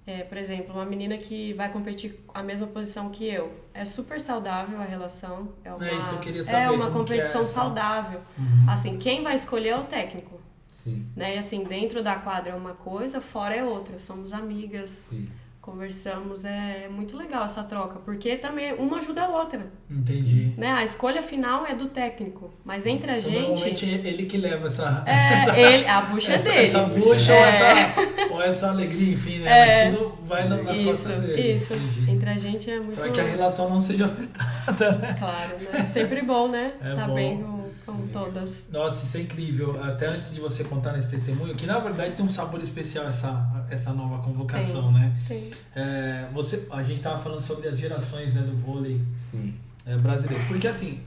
[0.06, 4.20] é, por exemplo, uma menina que vai competir a mesma posição que eu, é super
[4.20, 5.48] saudável a relação.
[5.64, 7.52] É uma, É isso que eu queria é saber, uma como que é competição essa-
[7.52, 8.20] saudável.
[8.38, 8.70] Uhum.
[8.70, 10.40] Assim, quem vai escolher é o técnico.
[10.70, 11.36] Sim, Né?
[11.36, 13.98] E assim, dentro da quadra é uma coisa, fora é outra.
[14.00, 15.28] Somos amigas, sim.
[15.62, 20.52] Conversamos, é muito legal essa troca, porque também uma ajuda a outra, Entendi.
[20.58, 20.72] né?
[20.72, 23.40] A escolha final é do técnico, mas entre a Então, gente...
[23.48, 25.04] Normalmente é ele que leva essa.
[25.06, 26.66] É, essa, ele, a bucha é essa, dele.
[26.66, 27.38] essa bucha É.
[27.40, 29.50] ou, essa, ou essa alegria, enfim, né?
[29.58, 29.84] É.
[29.86, 31.54] Mas tudo vai na- nas Isso, costas dele.
[31.54, 31.74] isso.
[31.74, 32.10] Entendi.
[32.10, 35.16] Entre a gente é muito Para que a relação não seja afetada, né?
[35.16, 35.88] claro, né?
[35.88, 36.72] Sempre bom, né?
[36.82, 37.14] É tá bom.
[37.14, 38.68] bem com todas.
[38.70, 39.82] Nossa, isso é incrível.
[39.82, 43.64] Até antes de você contar esse testemunho, que na verdade tem um sabor especial essa,
[43.70, 45.14] essa nova convocação, né?
[45.28, 45.50] Tem.
[45.74, 49.54] É, você, a gente tava falando sobre as gerações né, do vôlei Sim.
[49.86, 50.44] é, brasileiro.
[50.46, 51.00] Porque assim,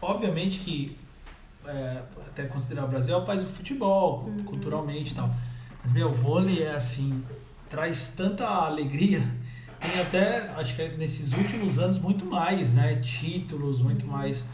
[0.00, 0.96] obviamente que
[1.66, 4.44] é, até considerar o Brasil é o país do futebol, Uhum.
[4.44, 5.34] culturalmente e tal.
[5.82, 7.22] Mas meu, o vôlei é assim,
[7.68, 9.22] traz tanta alegria.
[9.80, 12.96] Tem até, acho que é nesses últimos anos, muito mais, né?
[12.96, 14.12] Títulos, muito Uhum.
[14.12, 14.44] mais.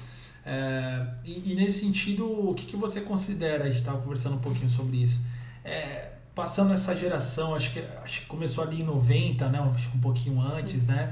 [0.48, 3.64] É, e, e nesse sentido, o que, que você considera?
[3.64, 5.20] A gente estava conversando um pouquinho sobre isso.
[5.64, 9.58] É, passando essa geração, acho que, acho que começou ali em 90, né?
[9.74, 11.10] Acho que um pouquinho antes, né?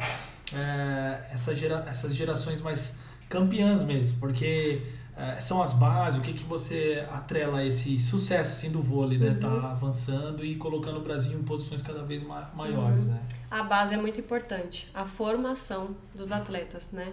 [0.52, 2.96] É, essa gera, essas gerações mais
[3.28, 4.82] campeãs mesmo, porque
[5.16, 9.18] é, são as bases, o que, que você atrela a esse sucesso assim, do vôlei,
[9.18, 9.30] né?
[9.30, 9.40] Uhum.
[9.40, 13.12] Tá avançando e colocando o Brasil em posições cada vez ma- maiores, Uhum.
[13.12, 13.20] né?
[13.50, 14.88] A base é muito importante.
[14.94, 17.12] A formação dos atletas, né?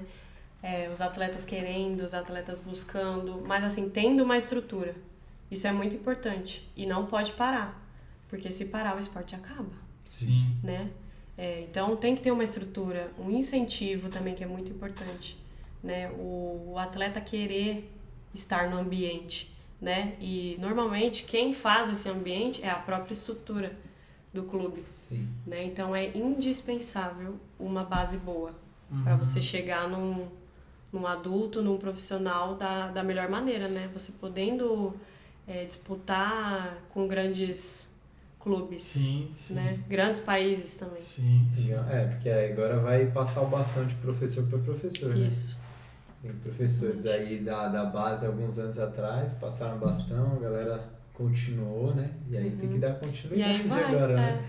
[0.64, 4.96] É, os atletas querendo, os atletas buscando, mas assim, tendo uma estrutura.
[5.50, 6.70] Isso é muito importante.
[6.76, 7.80] E não pode parar.
[8.30, 9.72] Porque se parar, o esporte acaba.
[10.06, 10.56] Sim.
[10.64, 10.90] né?
[11.38, 15.38] É, então tem que ter uma estrutura, um incentivo também que é muito importante,
[15.82, 16.10] né?
[16.12, 17.90] O, o atleta querer
[18.34, 19.52] estar no ambiente,
[19.82, 20.16] né?
[20.20, 23.76] E normalmente quem faz esse ambiente é a própria estrutura
[24.34, 25.28] do clube, Sim.
[25.48, 25.64] né?
[25.64, 28.54] Então é indispensável uma base boa
[28.92, 29.04] Uhum.
[29.04, 30.28] para você chegar num,
[30.92, 33.90] num adulto, num profissional da, da melhor maneira, né?
[33.94, 34.94] Você podendo
[35.48, 37.90] é, disputar com grandes
[38.40, 39.54] clubes, Sim, sim.
[39.54, 39.80] né?
[39.88, 41.02] Grandes países também.
[41.02, 41.74] Sim, sim.
[41.90, 45.28] É, porque agora vai passar o bastão de professor para professor, né?
[45.28, 45.60] Isso.
[46.22, 50.84] Tem professores aí da, da base alguns anos atrás, passaram bastão, a galera
[51.14, 52.12] continuou, né?
[52.30, 52.96] E aí tem que dar Uhum.
[52.96, 53.84] E continuidade aí vai.
[53.86, 54.16] agora, é.
[54.16, 54.46] né?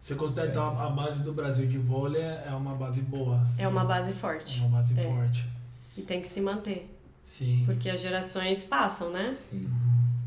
[0.00, 3.40] Você considera então a base do Brasil de vôlei é uma base boa?
[3.40, 3.62] assim?
[3.62, 4.60] É uma base É forte.
[4.60, 5.02] uma base É.
[5.02, 5.48] forte.
[5.96, 6.90] E tem que se manter.
[7.22, 7.62] Sim.
[7.66, 9.32] Porque as gerações passam, né?
[9.34, 9.68] Sim.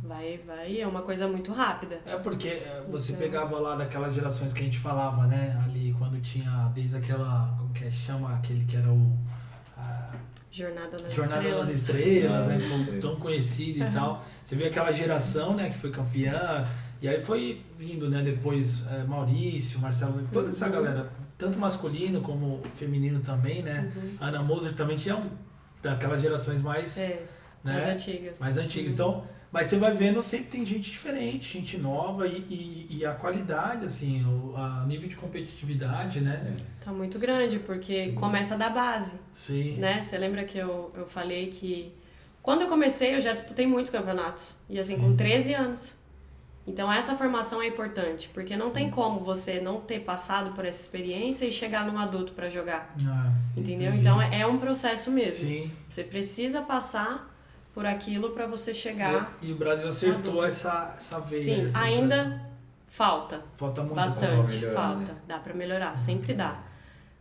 [0.04, 2.00] Vai, vai, é uma coisa muito rápida.
[2.06, 3.22] É porque é, você Então.
[3.24, 5.62] pegava lá daquelas gerações que a gente falava, né?
[5.66, 7.54] Ali quando tinha desde aquela.
[7.58, 7.92] Como que é?
[7.92, 8.34] chama?
[8.34, 9.12] Aquele que era o.
[9.78, 10.12] a
[10.50, 11.68] Jornada nas Jornada Estrelas.
[11.68, 12.60] nas Estrelas, né?
[12.60, 13.20] Foi tão Estrelas.
[13.20, 13.92] conhecido e Aham.
[13.94, 14.26] tal.
[14.46, 15.70] Você vê aquela geração, né?
[15.70, 16.64] Que foi campeã.
[17.02, 18.24] E aí foi vindo, né?
[18.24, 20.72] Depois é, Maurício, Marcelo, toda essa Uhum.
[20.72, 23.92] galera, tanto masculino como feminino também, né?
[23.96, 24.12] Uhum.
[24.22, 25.30] Ana Moser também tinha um,
[25.92, 27.24] daquelas gerações mais, É,
[27.64, 27.74] né?
[27.74, 28.40] mais antigas.
[28.40, 28.88] mais antigas.
[28.88, 28.94] Uhum.
[28.94, 33.14] Então, mas você vai vendo, sempre tem gente diferente, gente nova e, e, e a
[33.14, 36.54] qualidade, assim, o a nível de competitividade, né?
[36.60, 36.84] É.
[36.86, 38.16] Tá muito grande, porque Sim.
[38.16, 39.78] começa da base, Sim.
[39.78, 40.04] né?
[40.04, 41.94] Você lembra que eu, eu falei que
[42.42, 44.56] quando eu comecei eu já disputei muitos campeonatos.
[44.70, 45.02] E assim, Sim.
[45.02, 45.96] com 13 anos.
[46.68, 48.74] Então essa formação é importante, porque não Sim.
[48.74, 52.94] tem como você não ter passado por essa experiência e chegar num adulto para jogar.
[53.08, 53.88] Ah, Entendeu?
[53.88, 54.02] entendi.
[54.02, 55.48] Então é, é um processo mesmo.
[55.48, 55.72] Sim.
[55.88, 57.34] Você precisa passar
[57.74, 59.38] por aquilo para você chegar.
[59.42, 60.46] E o Brasil acertou adulto.
[60.46, 61.42] essa, essa veia.
[61.44, 62.46] Sim, essa ainda impressão.
[62.88, 65.14] falta Falta muito bastante, melhorar, falta.
[65.14, 65.18] né?
[65.28, 66.60] Dá para melhorar, sempre dá.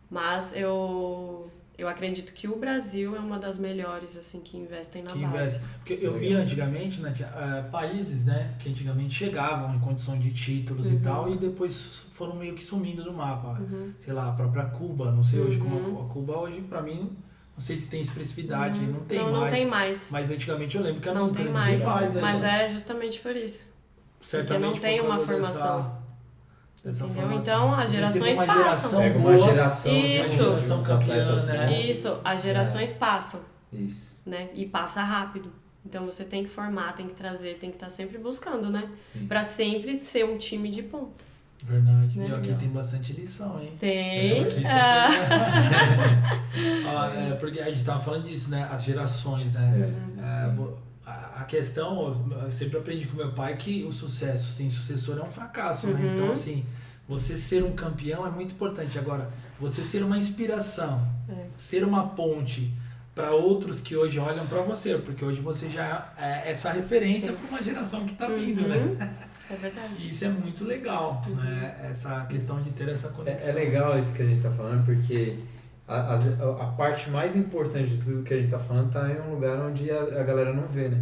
[0.09, 5.11] Mas eu eu acredito que o Brasil é uma das melhores assim que investem na
[5.11, 5.35] que base.
[5.57, 5.59] investe.
[5.79, 10.89] Porque eu vi antigamente, né, eh, países, né, que antigamente chegavam em condição de títulos
[10.89, 11.01] e Uhum.
[11.01, 13.59] tal, e depois foram meio que sumindo no mapa.
[13.59, 13.93] Uhum.
[13.99, 16.01] Sei lá, a própria Cuba, não sei hoje como Uhum.
[16.01, 17.15] a, a Cuba hoje, pra mim,
[17.55, 18.91] não sei se tem expressividade, Uhum.
[18.93, 19.43] não tem não, mais.
[19.43, 20.09] não tem mais.
[20.11, 21.83] Mas antigamente eu lembro que eram não os tem mais.
[21.83, 22.15] rivais.
[22.15, 22.65] aí, Mas né?
[22.65, 23.67] é justamente por isso.
[24.19, 25.77] Certamente não tem por uma formação.
[25.77, 25.96] Dessa
[26.85, 27.33] Entendeu?
[27.33, 28.63] Então, as gerações uma passam.
[28.63, 30.43] geração Pega uma boa, geração Isso.
[30.43, 31.81] uns Geração campeã, né?
[31.81, 33.41] Isso, as gerações passam,
[33.73, 34.15] Isso.
[34.25, 34.49] né?
[34.53, 35.51] E passa rápido.
[35.85, 38.89] Então você tem que formar, tem que trazer, tem que estar sempre buscando, né?
[39.27, 41.25] Pra sempre ser um time de ponta.
[41.63, 42.19] Verdade.
[42.19, 42.29] Né?
[42.29, 43.73] E aqui tem bastante lição, hein?
[43.79, 44.37] Tem.
[44.37, 45.09] Eu tô aqui, Ah.
[46.87, 48.67] Ah, é, porque a gente tava falando disso, né?
[48.71, 49.93] As gerações, né?
[50.19, 50.51] É.
[51.07, 55.21] A a questão, eu sempre aprendi com meu pai que o sucesso sem sucessor é
[55.23, 55.93] um fracasso, né?
[56.03, 56.13] Uhum.
[56.13, 56.65] Então, assim,
[57.07, 58.99] você ser um campeão é muito importante.
[58.99, 59.29] Agora,
[59.59, 61.45] você ser uma inspiração, É.
[61.55, 62.73] ser uma ponte
[63.15, 67.47] para outros que hoje olham para você, porque hoje você já é essa referência para
[67.47, 68.67] uma geração que tá vindo, Uhum.
[68.95, 69.15] né?
[69.49, 69.93] É verdade.
[70.05, 71.35] E isso é muito legal, Uhum.
[71.35, 71.87] né?
[71.89, 73.47] Essa questão de ter essa conexão.
[73.47, 75.39] É, é legal isso que a gente tá falando, porque
[75.87, 76.15] a, a,
[76.63, 79.57] a parte mais importante de tudo que a gente tá falando tá em um lugar
[79.59, 81.01] onde a, a galera não vê, né?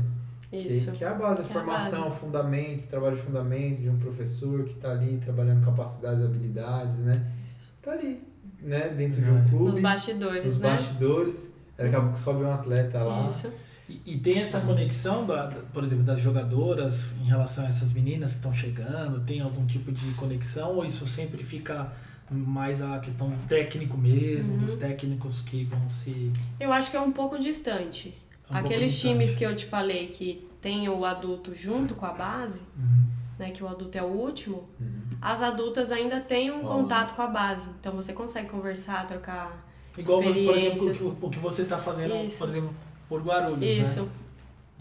[0.54, 0.92] Isso.
[0.92, 3.98] Que, que é a base, a é a formação, fundamento, trabalho de fundamento de um
[3.98, 7.32] professor que está ali trabalhando capacidades, habilidades, né?
[7.46, 7.74] Isso.
[7.82, 8.24] Tá ali,
[8.62, 8.90] né?
[8.90, 9.50] Dentro de um Verdade.
[9.52, 10.70] clube, Nos bastidores, nos né?
[10.70, 11.50] bastidores.
[11.78, 13.28] Daqui a pouco sobe um atleta lá.
[13.28, 13.52] Isso.
[13.90, 17.92] E, e tem essa conexão, da, da- por exemplo, das jogadoras em relação a essas
[17.92, 19.20] meninas que estão chegando?
[19.26, 21.92] Tem algum tipo de conexão ou isso sempre fica
[22.30, 24.60] mais a questão do técnico mesmo, Uhum.
[24.62, 26.32] dos técnicos que vão se.
[26.60, 28.10] Eu acho que é um pouco distante.
[28.10, 29.14] um pouco Aqueles distante?
[29.14, 33.06] times que eu te falei que tem o adulto junto com a base, Uhum.
[33.40, 35.02] né, que o adulto é o último, Uhum.
[35.22, 36.68] as adultas ainda têm um Ó.
[36.68, 37.70] contato com a base.
[37.80, 39.64] Então você consegue conversar, trocar
[39.98, 41.02] Igual, por exemplo, experiências.
[41.02, 42.38] o, o que você está fazendo, Isso.
[42.40, 42.74] por exemplo,
[43.10, 44.04] por Guarulhos, Isso.
[44.04, 44.10] né?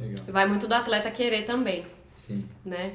[0.01, 0.25] Legal.
[0.29, 2.45] Vai muito do atleta querer também, Sim.
[2.65, 2.95] né?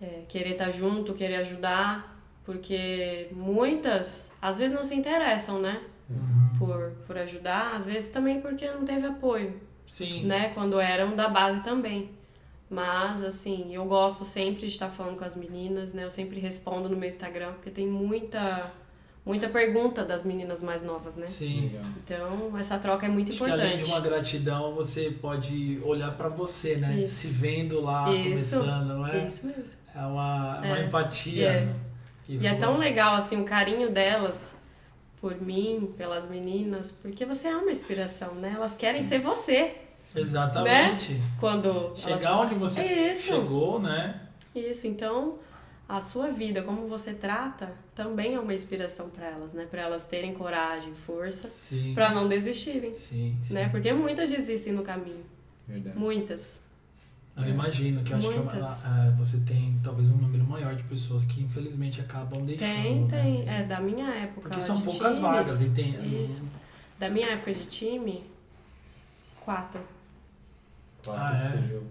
[0.00, 2.11] É, querer estar junto, querer ajudar,
[2.44, 5.80] porque muitas às vezes não se interessam, né?
[6.10, 6.58] Uhum.
[6.58, 9.60] Por, por ajudar, às vezes também porque não teve apoio.
[9.86, 10.24] Sim.
[10.24, 10.50] né?
[10.54, 12.10] Quando eram da base também.
[12.70, 16.04] Mas, assim, eu gosto sempre de estar falando com as meninas, né?
[16.04, 18.70] Eu sempre respondo no meu Instagram, porque tem muita,
[19.26, 21.26] muita pergunta das meninas mais novas, né?
[21.26, 21.64] Sim.
[21.72, 21.84] Legal.
[22.02, 23.84] Então, essa troca é muito Acho que além importante.
[23.84, 27.00] de uma gratidão, você pode olhar pra você, né?
[27.02, 27.26] Isso.
[27.26, 28.56] Se vendo lá, Isso.
[28.56, 29.22] começando, não é?
[29.22, 29.78] Isso mesmo.
[29.94, 30.84] É uma, uma É.
[30.86, 31.46] empatia.
[31.50, 31.74] É.
[32.28, 32.38] né?
[32.38, 34.54] Que E é tão legal, assim, o carinho delas
[35.20, 38.52] por mim, pelas meninas, porque você é uma inspiração, né?
[38.56, 39.76] Elas querem ser você
[40.16, 41.20] Exatamente.
[41.38, 42.46] quando Chegar elas...
[42.46, 44.20] onde você É chegou, né?
[44.54, 45.38] Isso, então
[45.88, 49.66] a sua vida, como você trata, também é uma inspiração para elas, né?
[49.70, 51.94] Para elas terem coragem, força, Sim.
[51.94, 53.54] para não desistirem, Sim, sim.
[53.54, 53.68] né?
[53.68, 55.24] Porque muitas desistem no caminho,
[55.68, 55.98] Verdade.
[55.98, 56.64] muitas.
[57.36, 58.52] Eu imagino que eu acho que é uma-
[58.84, 62.58] ah, você tem talvez um número maior de pessoas que infelizmente acabam deixando.
[62.72, 63.48] Tem, né, tem, assim.
[63.48, 66.22] é da minha época Porque são de poucas times, vagas e tem.
[66.22, 66.46] Isso.
[66.98, 68.22] Da minha época de time,
[69.40, 69.80] quatro,
[71.04, 71.48] Quatro Ah, que é?
[71.48, 71.88] você jogou.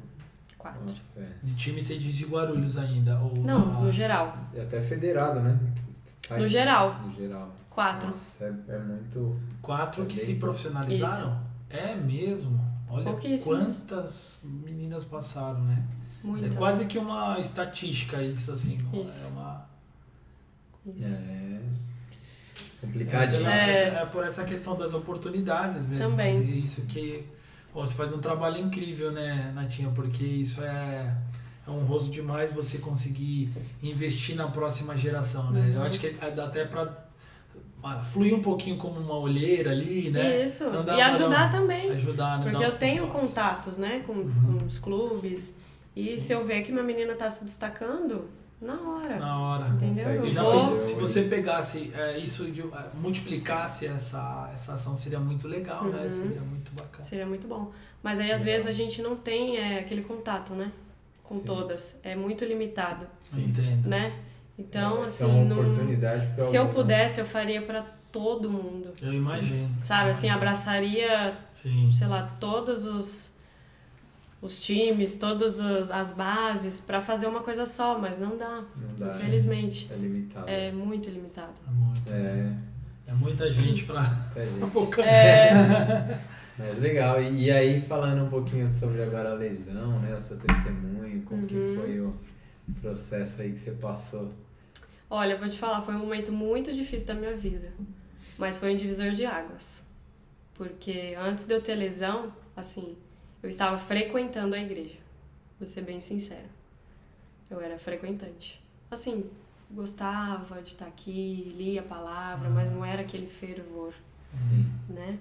[0.57, 0.81] quatro.
[0.85, 1.27] Nossa, é.
[1.43, 3.19] De time você diz de Guarulhos ainda.
[3.19, 5.57] Ou Não, na- no geral, E até federado, né?
[6.27, 6.99] Sai- No geral.
[7.03, 7.53] No geral.
[7.69, 8.07] quatro.
[8.07, 9.35] Nossa, é, é muito.
[9.61, 11.41] Quatro É que se profissionalizaram?
[11.69, 12.70] É mesmo.
[12.91, 15.83] Olha quantas meninas passaram, né?
[16.23, 16.55] Muitas.
[16.55, 18.77] É quase que uma estatística isso, assim.
[18.91, 19.27] não Isso.
[19.27, 19.65] É uma.
[20.95, 21.21] Isso.
[21.29, 21.59] É.
[22.81, 23.47] Complicadinho.
[23.47, 23.87] É, É.
[24.01, 26.09] é por essa questão das oportunidades mesmo.
[26.09, 26.37] Também.
[26.37, 27.23] É isso que.
[27.73, 29.89] ó, você faz um trabalho incrível, né, Natinha?
[29.91, 31.15] Porque isso é.
[31.65, 35.69] É honroso demais você conseguir investir na próxima geração, né?
[35.75, 35.83] Eu Uhum.
[35.85, 36.97] acho que é- dá até pra ah,
[38.03, 40.43] fluir um pouquinho como uma olheira ali, né?
[40.43, 40.69] Isso.
[40.69, 41.91] Dá E ajudar também.
[41.91, 42.49] Ajudar, né?
[42.51, 44.59] Porque eu tenho contatos, né, com, Uhum.
[44.59, 45.57] com os clubes.
[45.95, 46.17] E Sim.
[46.17, 48.29] se eu ver que minha menina tá se destacando,
[48.61, 49.15] na hora.
[49.17, 49.67] Na hora.
[49.69, 50.25] Entendeu?
[50.25, 52.65] Eu já vou- penso que se você pegasse é, isso, de, é,
[53.01, 56.03] multiplicasse essa, essa ação, seria muito legal, né?
[56.03, 56.09] Uhum.
[56.09, 57.03] Seria muito bacana.
[57.03, 57.71] Seria muito bom.
[58.03, 58.63] Mas aí, às Legal.
[58.63, 60.71] vezes, a gente não tem é, aquele contato, né?
[61.23, 61.43] Com Sim.
[61.45, 61.99] todas.
[62.03, 63.45] É muito limitado, Sim.
[63.45, 63.87] Entendo.
[63.89, 64.13] né?
[64.61, 68.89] Então, É, assim, é não- se eu pudesse, eu faria pra todo mundo.
[69.01, 69.69] Eu imagino.
[69.81, 71.91] Sabe, assim, abraçaria, Sim.
[71.97, 73.31] sei lá, todos os,
[74.41, 78.95] os times, todas as, as bases pra fazer uma coisa só, mas não dá, Não
[78.97, 79.15] dá.
[79.15, 79.87] infelizmente.
[79.91, 80.49] É limitado.
[80.49, 81.53] É muito limitado.
[81.67, 82.09] É muito.
[82.09, 82.57] né?
[83.07, 84.01] É, É muita gente pra
[84.35, 86.19] é, pouca É,
[86.59, 87.19] Mas legal.
[87.21, 90.13] E, e aí, falando um pouquinho sobre agora a lesão, né?
[90.15, 91.75] O seu testemunho, como que Uhum.
[91.75, 92.13] foi o
[92.81, 94.31] processo aí que você passou?
[95.11, 97.73] Olha, vou te falar, foi um momento muito difícil da minha vida,
[98.37, 99.83] mas foi um divisor de águas.
[100.53, 102.97] Porque antes de eu ter lesão, assim,
[103.43, 104.97] eu estava frequentando a igreja.
[105.59, 106.49] Vou ser bem sincera.
[107.49, 108.63] Eu era frequentante.
[108.89, 109.29] Assim,
[109.69, 113.93] gostava de estar aqui, lia a palavra, mas não era aquele fervor.
[114.33, 114.65] Sim.
[114.87, 115.19] né?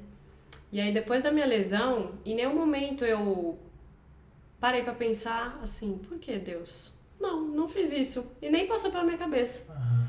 [0.71, 3.59] E aí depois da minha lesão, em nenhum momento eu
[4.61, 6.95] parei pra pensar assim, por que Deus?
[7.21, 9.71] Não, não fiz isso e nem passou pela minha cabeça.
[9.71, 10.09] Aham.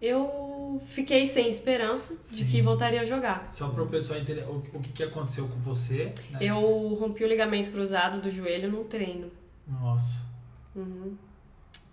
[0.00, 2.46] Eu fiquei sem esperança de Sim.
[2.46, 3.50] que voltaria a jogar.
[3.50, 6.12] Só para o pessoal entender o, o que, que aconteceu com você.
[6.30, 6.38] Né?
[6.40, 6.60] Eu
[6.94, 9.30] rompi o ligamento cruzado do joelho num treino.
[9.66, 10.16] Nossa.
[10.74, 11.16] Uhum.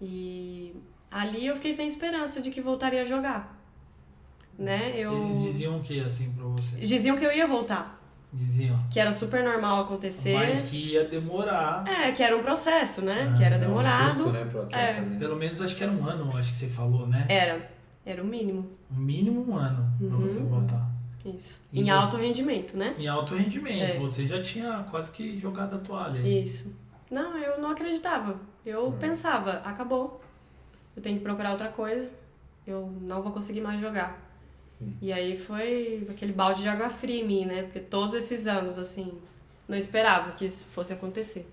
[0.01, 0.73] E
[1.11, 3.55] ali eu fiquei sem esperança de que voltaria a jogar.
[4.57, 4.93] Né?
[4.97, 6.77] Eu Eles diziam o que assim pra você?
[6.77, 7.96] diziam que eu ia voltar,
[8.31, 8.77] Diziam.
[8.91, 10.33] que era super normal acontecer.
[10.33, 11.83] Mas que ia demorar.
[11.87, 13.29] É, que era um processo, né?
[13.33, 14.13] Ah, que era É um demorado.
[14.15, 15.01] susto, né, pro atleta, É.
[15.01, 15.17] né?
[15.19, 17.25] Pelo menos acho que era um ano, acho que você falou, né?
[17.29, 17.69] Era.
[18.05, 18.69] Era o mínimo.
[18.91, 20.21] Um mínimo um ano pra Uhum.
[20.21, 20.87] você voltar.
[21.25, 21.61] Isso.
[21.73, 22.95] E em você- alto rendimento, né?
[22.97, 23.95] Em alto rendimento.
[23.95, 23.99] É.
[23.99, 26.19] Você já tinha quase que jogado a toalha.
[26.19, 26.73] Isso.
[27.11, 28.35] Não, eu não acreditava.
[28.65, 28.91] Eu Uhum.
[28.93, 30.21] pensava, acabou.
[30.95, 32.09] Eu tenho que procurar outra coisa.
[32.65, 34.26] Eu não vou conseguir mais jogar.
[34.79, 34.95] Sim.
[35.01, 37.63] E aí foi aquele balde de água fria em mim, né?
[37.63, 39.11] Porque todos esses anos, assim,
[39.67, 41.47] não esperava que isso fosse acontecer.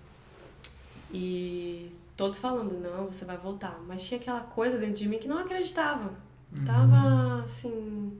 [1.11, 3.79] E todos falando, não, você vai voltar.
[3.87, 6.13] Mas tinha aquela coisa dentro de mim que não acreditava.
[6.55, 6.65] Uhum.
[6.65, 8.13] Tava, assim,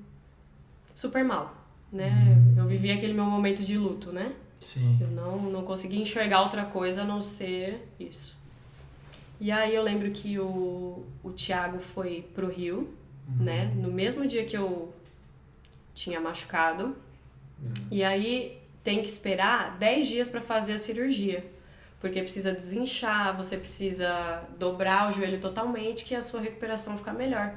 [0.94, 1.56] super mal,
[1.92, 2.44] né?
[2.56, 2.64] Uhum.
[2.64, 4.34] Eu vivia aquele meu momento de luto, né?
[4.60, 4.98] Sim.
[5.00, 8.36] Eu não, não conseguia enxergar outra coisa a não ser isso.
[9.40, 12.94] E aí eu lembro que o, o Tiago foi pro Rio,
[13.40, 13.72] né?
[13.76, 14.94] No mesmo dia que eu
[15.94, 16.96] tinha machucado.
[17.92, 21.50] E aí tem que esperar 10 dias para fazer a cirurgia.
[22.00, 27.56] Porque precisa desinchar, você precisa dobrar o joelho totalmente, que a sua recuperação ficar melhor.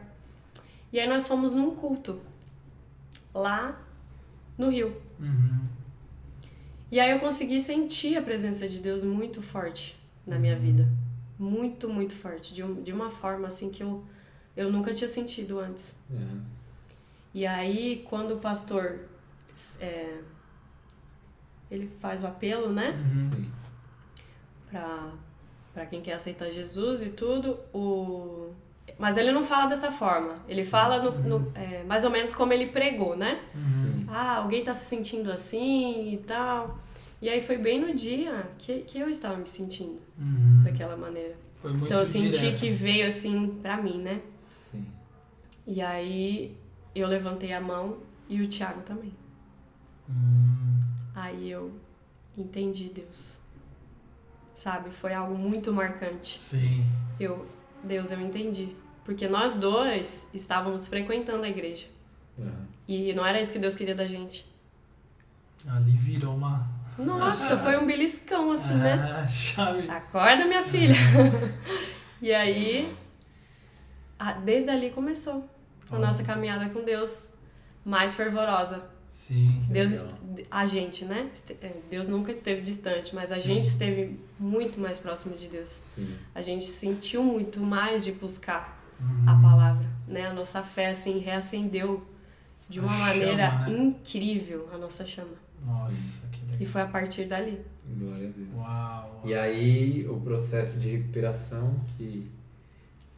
[0.93, 2.21] E aí nós fomos num culto
[3.35, 3.79] lá
[4.57, 4.97] no Rio.
[5.21, 5.67] Uhum.
[6.91, 10.89] E aí eu consegui sentir a presença de Deus muito forte na minha vida.
[11.39, 12.55] Muito, muito forte.
[12.55, 14.03] De, um, de uma forma assim que eu,
[14.59, 15.95] eu nunca tinha sentido antes.
[16.11, 16.17] É.
[17.35, 19.01] E aí, quando o pastor
[19.81, 20.19] é,
[21.71, 22.91] ele faz o apelo, né?
[22.91, 23.31] Uhum.
[23.31, 23.51] Sim.
[24.71, 25.13] Pra,
[25.73, 28.53] pra quem quer aceitar Jesus e tudo, o...
[28.99, 30.37] mas ele não fala dessa forma.
[30.49, 33.41] Ele fala no, no- é, mais ou menos como ele pregou, né?
[33.55, 33.65] Uhum.
[33.65, 34.07] Sim.
[34.09, 36.79] Ah, alguém tá se sentindo assim e tal.
[37.21, 40.63] E aí foi bem no dia que, que eu estava me sentindo Uhum.
[40.65, 41.37] daquela maneira.
[41.57, 42.61] Foi muito Então eu senti direto.
[42.61, 44.21] que veio assim pra mim, né?
[45.71, 46.57] E aí
[46.95, 49.13] eu levantei a mão e o Thiago também.
[50.09, 50.81] Hum.
[51.15, 51.71] Aí eu
[52.39, 53.37] entendi Deus.
[54.55, 54.91] Sabe?
[54.91, 56.39] Foi algo muito marcante.
[56.39, 56.87] Sim.
[57.21, 57.47] Eu,
[57.85, 58.75] Deus, eu entendi.
[59.05, 61.87] Porque nós dois estávamos frequentando a igreja.
[62.41, 62.51] É.
[62.89, 64.51] E não era isso que Deus queria da gente.
[65.69, 66.67] Ali virou uma.
[66.99, 68.95] Nossa, foi um beliscão assim, né?
[68.95, 69.87] Ah, chave.
[69.91, 70.95] Acorda, minha filha.
[72.23, 72.97] e aí,
[74.19, 75.47] a- desde ali começou
[75.91, 76.07] a Olha.
[76.07, 77.31] nossa caminhada com Deus
[77.85, 78.85] mais fervorosa.
[79.11, 79.49] Sim.
[79.71, 80.05] Deus,
[80.51, 81.31] a gente, né?
[81.63, 83.43] É, Deus nunca esteve distante, mas a Sim.
[83.55, 85.69] gente esteve muito mais próximo de Deus.
[85.69, 86.15] Sim.
[86.35, 89.25] A gente sentiu muito mais de buscar Uhum.
[89.29, 90.27] a palavra, né?
[90.27, 92.05] A nossa fé assim reacendeu
[92.69, 93.79] de uma A maneira chama, né?
[93.79, 95.35] incrível a nossa chama.
[95.65, 96.67] Nossa, que E legal.
[96.73, 97.61] foi a partir dali.
[97.87, 98.49] Glória a Deus.
[98.55, 98.65] Uau.
[98.67, 99.23] uau.
[99.25, 102.29] E aí o processo de recuperação que,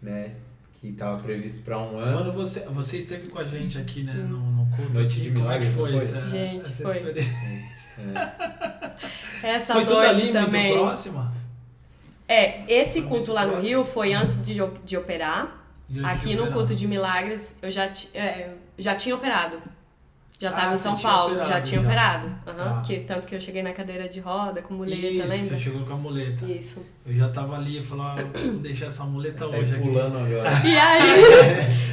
[0.02, 0.34] né,
[0.80, 2.18] que estava previsto para um ano.
[2.18, 4.92] Quando você, você esteve com a gente aqui, né, no, no culto.
[4.94, 5.98] Noite aqui, de como é que milagres, foi, foi?
[6.18, 7.14] essa, Gente, essa foi.
[9.42, 10.68] É, Essa Foi noite ali também.
[10.72, 11.32] muito próxima?
[12.26, 13.68] É, esse Foi culto lá no próximo.
[13.68, 14.54] Rio foi antes de,
[14.84, 15.58] de- operar.
[15.88, 16.52] De Aqui no operar.
[16.52, 19.60] culto de milagres eu já, é, já tinha operado.
[20.40, 21.86] Já Ah, estava em você São Paulo, já operado, tinha já.
[21.86, 22.26] operado.
[22.46, 22.80] Aham, Tá.
[22.80, 25.44] que, tanto que eu cheguei na cadeira de roda, com muleta, Isso, lembra?
[25.44, 26.46] você chegou com a muleta.
[26.46, 26.86] Isso.
[27.04, 29.82] Eu já tava ali e falei, ah, vou deixar essa muleta Sai hoje aqui.
[29.88, 30.50] pulando agora.
[30.64, 31.10] E aí,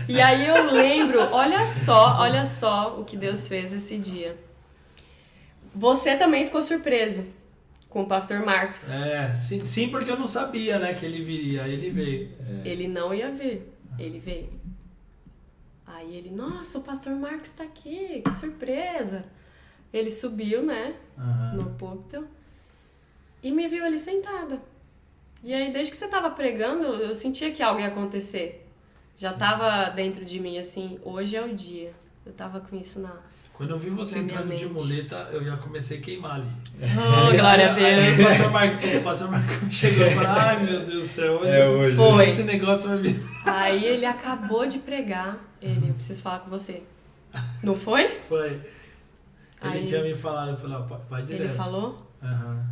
[0.16, 4.38] e aí eu lembro, olha só, olha só o que Deus fez esse dia.
[5.76, 7.26] Você também ficou surpreso
[7.89, 8.91] com o pastor Marcos.
[8.93, 11.64] É, sim, sim, porque eu não sabia, né, que ele viria.
[11.64, 12.30] Aí ele veio.
[12.64, 12.70] É.
[12.70, 14.50] Ele não ia ver, ele veio.
[15.88, 19.24] Aí ele, nossa, o pastor Marcos tá aqui, que surpresa.
[19.94, 21.54] Ele subiu, né, Aham.
[21.56, 22.28] no púlpito
[23.42, 24.62] e me viu ali sentada.
[25.44, 28.68] E aí, desde que você tava pregando, eu sentia que algo ia acontecer.
[29.16, 31.94] Já tava dentro de mim, assim, hoje é o dia.
[32.26, 33.14] Eu tava com isso na...
[33.54, 36.48] Quando eu vi você Na minha entrando de muleta, eu já comecei a queimar ali.
[36.80, 38.20] Oh, glória a Aí Deus.
[38.20, 41.50] o pastor Marco, o pastor Marco chegou e falou, ai meu Deus do céu, hoje,
[41.50, 41.96] É hoje.
[41.96, 42.30] Foi.
[42.30, 43.20] esse negócio vai vir.
[43.46, 45.40] Aí ele acabou de pregar.
[45.62, 46.84] Ele, eu preciso falar com você.
[47.64, 48.20] Não foi?
[48.22, 48.49] Foi.
[48.49, 48.62] Ele
[49.62, 51.41] Aí- tinha me falado, eu falei, ó, vai- direto.
[51.43, 52.08] Ele falou.
[52.22, 52.66] Aham.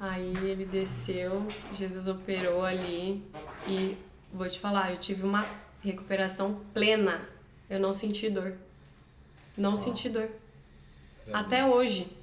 [0.00, 3.24] Aí ele desceu, Jesus operou ali
[3.66, 3.96] e
[4.32, 5.44] vou te falar, eu tive uma
[5.80, 7.20] recuperação plena.
[7.68, 8.54] Eu não senti dor.
[9.56, 10.28] Não senti dor.
[11.32, 12.16] Até hoje.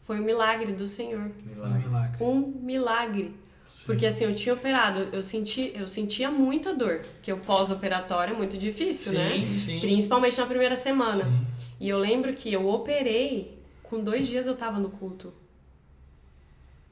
[0.00, 1.30] Foi um milagre do Senhor.
[1.46, 2.16] Um milagre.
[2.24, 3.36] Um milagre.
[3.82, 3.86] Sim.
[3.86, 7.00] Porque assim, eu tinha operado, eu, senti, eu sentia muita dor.
[7.14, 9.50] Porque o pós-operatório é muito difícil, sim, né?
[9.50, 11.24] Sim, Principalmente na primeira semana.
[11.24, 11.46] Sim.
[11.80, 15.34] E eu lembro que eu operei, com dois dias eu tava no culto.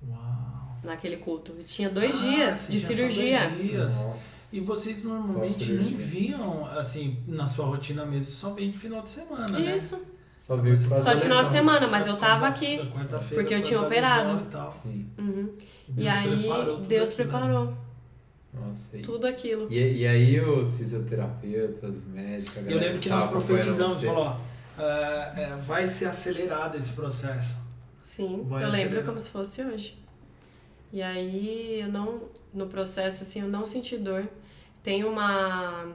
[0.09, 0.78] Uau.
[0.82, 1.55] Naquele culto.
[1.57, 3.49] Eu tinha dois Ah, dias de cirurgia.
[3.51, 3.95] dois dias.
[3.95, 4.41] Nossa.
[4.53, 9.11] E vocês normalmente nem viam, assim, na sua rotina mesmo, só vem de final de
[9.11, 9.74] semana, né?
[9.76, 10.05] Isso.
[10.41, 10.57] Só
[10.88, 11.59] causa Só de final de lesão.
[11.61, 12.80] semana, mas eu tava aqui.
[13.34, 14.47] porque eu tinha operado.
[14.51, 15.07] E.
[15.18, 15.55] Uhum.
[15.97, 17.38] E aí, preparou Deus aquilo, né?
[17.38, 17.76] preparou
[18.53, 18.97] Nossa.
[18.97, 19.66] E, tudo aquilo.
[19.70, 24.07] e, e aí os fisioterapeutas, médicos, a Eu lembro que tava nós profetizamos, você.
[24.07, 24.24] falou,
[24.78, 27.59] ó, é, é, vai ser acelerado esse processo.
[28.03, 29.05] Sim, Vai eu lembro acelerar.
[29.05, 29.99] como se fosse hoje.
[30.93, 32.22] E aí, eu não,
[32.53, 34.26] no processo, assim, eu não senti dor.
[34.82, 35.86] Tem uma,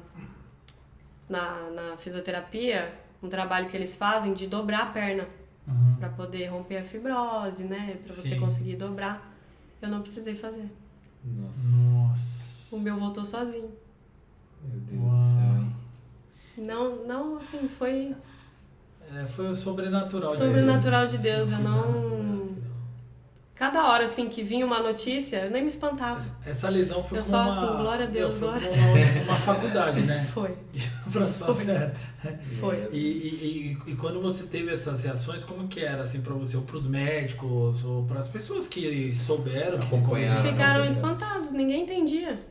[1.28, 5.28] na, na fisioterapia, um trabalho que eles fazem de dobrar a perna,
[5.68, 5.96] Uhum.
[6.00, 7.98] pra poder romper a fibrose, né?
[8.06, 8.40] Pra você Sim.
[8.40, 9.34] conseguir dobrar.
[9.82, 10.68] eu não precisei fazer.
[11.24, 11.60] Nossa.
[11.68, 12.22] Nossa.
[12.72, 13.70] O meu voltou sozinho.
[14.64, 15.12] Meu Deus Uau.
[15.12, 15.76] do céu, hein?
[16.68, 18.16] Não, não, assim, foi
[19.14, 20.30] É, foi o sobrenatural.
[20.30, 21.52] de sobrenatural de Deus.
[21.52, 22.45] Eu não.
[23.56, 26.22] Cada hora, assim, que vinha uma notícia, eu nem me espantava.
[26.46, 27.48] Essa lesão foi Eu com só uma...
[27.48, 30.26] assim, glória a Deus, glória a com uma, uma faculdade, né?
[30.34, 30.54] Foi.
[31.08, 31.56] Foi.
[32.60, 32.90] Foi.
[32.92, 36.58] E, e, e, e quando você teve essas reações, como que era assim para você,
[36.58, 40.52] ou pros médicos, ou para as pessoas que souberam, que Acompanharam.
[40.52, 42.44] Ficaram espantados, ninguém entendia.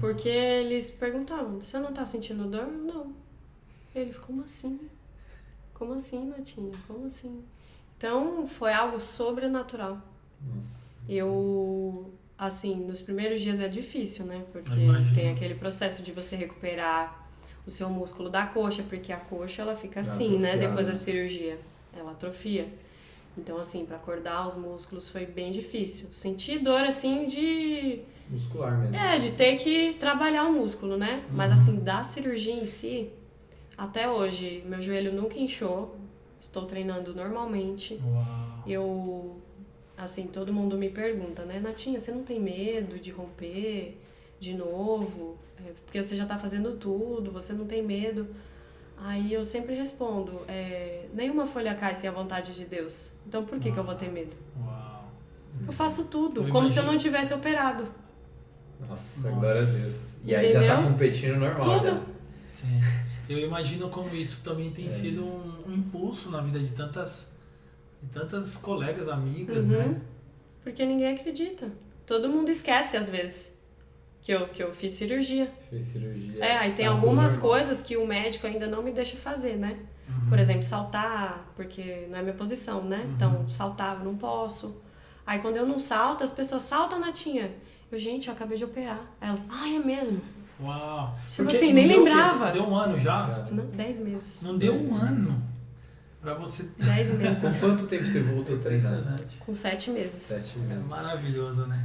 [0.00, 2.66] Porque eles perguntavam: você não tá sentindo dor?
[2.66, 3.12] Não.
[3.94, 4.80] Eles, como assim?
[5.72, 6.72] Como assim, Natinha?
[6.88, 7.42] Como assim?
[8.00, 9.98] Então foi algo sobrenatural.
[10.40, 10.90] Nossa.
[11.06, 14.42] Eu, assim, nos primeiros dias é difícil, né?
[14.50, 14.70] Porque
[15.14, 17.28] tem aquele processo de você recuperar
[17.66, 20.56] o seu músculo da coxa, porque a coxa ela fica Dá assim, né?
[20.56, 21.58] Depois da cirurgia,
[21.94, 22.72] ela atrofia.
[23.36, 26.08] Então, assim, para acordar os músculos foi bem difícil.
[26.10, 28.00] Senti dor, assim, de.
[28.30, 28.96] Muscular mesmo.
[28.96, 31.22] É, de ter que trabalhar o músculo, né?
[31.32, 33.10] Mas, assim, da cirurgia em si,
[33.76, 36.00] até hoje, meu joelho nunca inchou.
[36.40, 38.00] Estou treinando normalmente.
[38.04, 38.62] Uau.
[38.66, 39.36] Eu,
[39.96, 41.60] assim, todo mundo me pergunta, né?
[41.60, 43.98] Natinha, você não tem medo de romper
[44.40, 45.36] de novo?
[45.58, 48.26] É, porque você já tá fazendo tudo, você não tem medo.
[49.02, 53.12] Aí eu sempre respondo, é, nenhuma folha cai sem a vontade de Deus.
[53.26, 54.36] Então por que, que eu vou ter medo?
[54.62, 55.10] Uau.
[55.66, 56.92] Eu faço tudo, Eu como se eu imagino.
[56.92, 57.86] não tivesse operado.
[58.80, 59.40] Nossa, Nossa.
[59.40, 60.14] glória a Deus.
[60.24, 60.90] E aí já tá Entendeu?
[60.92, 61.86] competindo normal Tudo.
[61.86, 62.00] já.
[62.48, 62.80] Sim.
[63.30, 64.90] Eu imagino como isso também tem É.
[64.90, 67.30] sido um, um impulso na vida de tantas,
[68.02, 69.76] de tantas colegas, amigas, Uhum.
[69.78, 70.00] né?
[70.64, 71.70] Porque ninguém acredita.
[72.04, 73.56] Todo mundo esquece, às vezes,
[74.20, 75.48] que eu, que eu fiz cirurgia.
[75.70, 76.44] Fez cirurgia.
[76.44, 79.78] É, aí tem tá algumas coisas que o médico ainda não me deixa fazer, né?
[80.08, 80.28] Uhum.
[80.28, 82.98] Por exemplo, saltar, porque não é minha posição, né?
[83.04, 83.12] Uhum.
[83.14, 84.82] Então, saltar eu não posso.
[85.24, 87.52] Aí quando eu não salto, as pessoas saltam natinha.
[87.92, 89.00] Eu, gente, eu acabei de operar.
[89.20, 90.20] Aí elas, ai, é mesmo?
[90.62, 91.16] Uau.
[91.30, 92.50] Tipo Porque assim, não nem deu o lembrava.
[92.52, 93.48] Deu um ano já?
[93.50, 94.42] Não, dez meses.
[94.42, 95.42] Não deu um ano
[96.20, 96.68] pra você.
[96.78, 97.56] Dez Com meses.
[97.56, 98.92] quanto tempo você voltou a treinar?
[98.92, 99.36] Impressionante.
[99.38, 100.20] Com sete meses.
[100.22, 100.86] Sete É meses.
[100.86, 101.82] maravilhoso, né?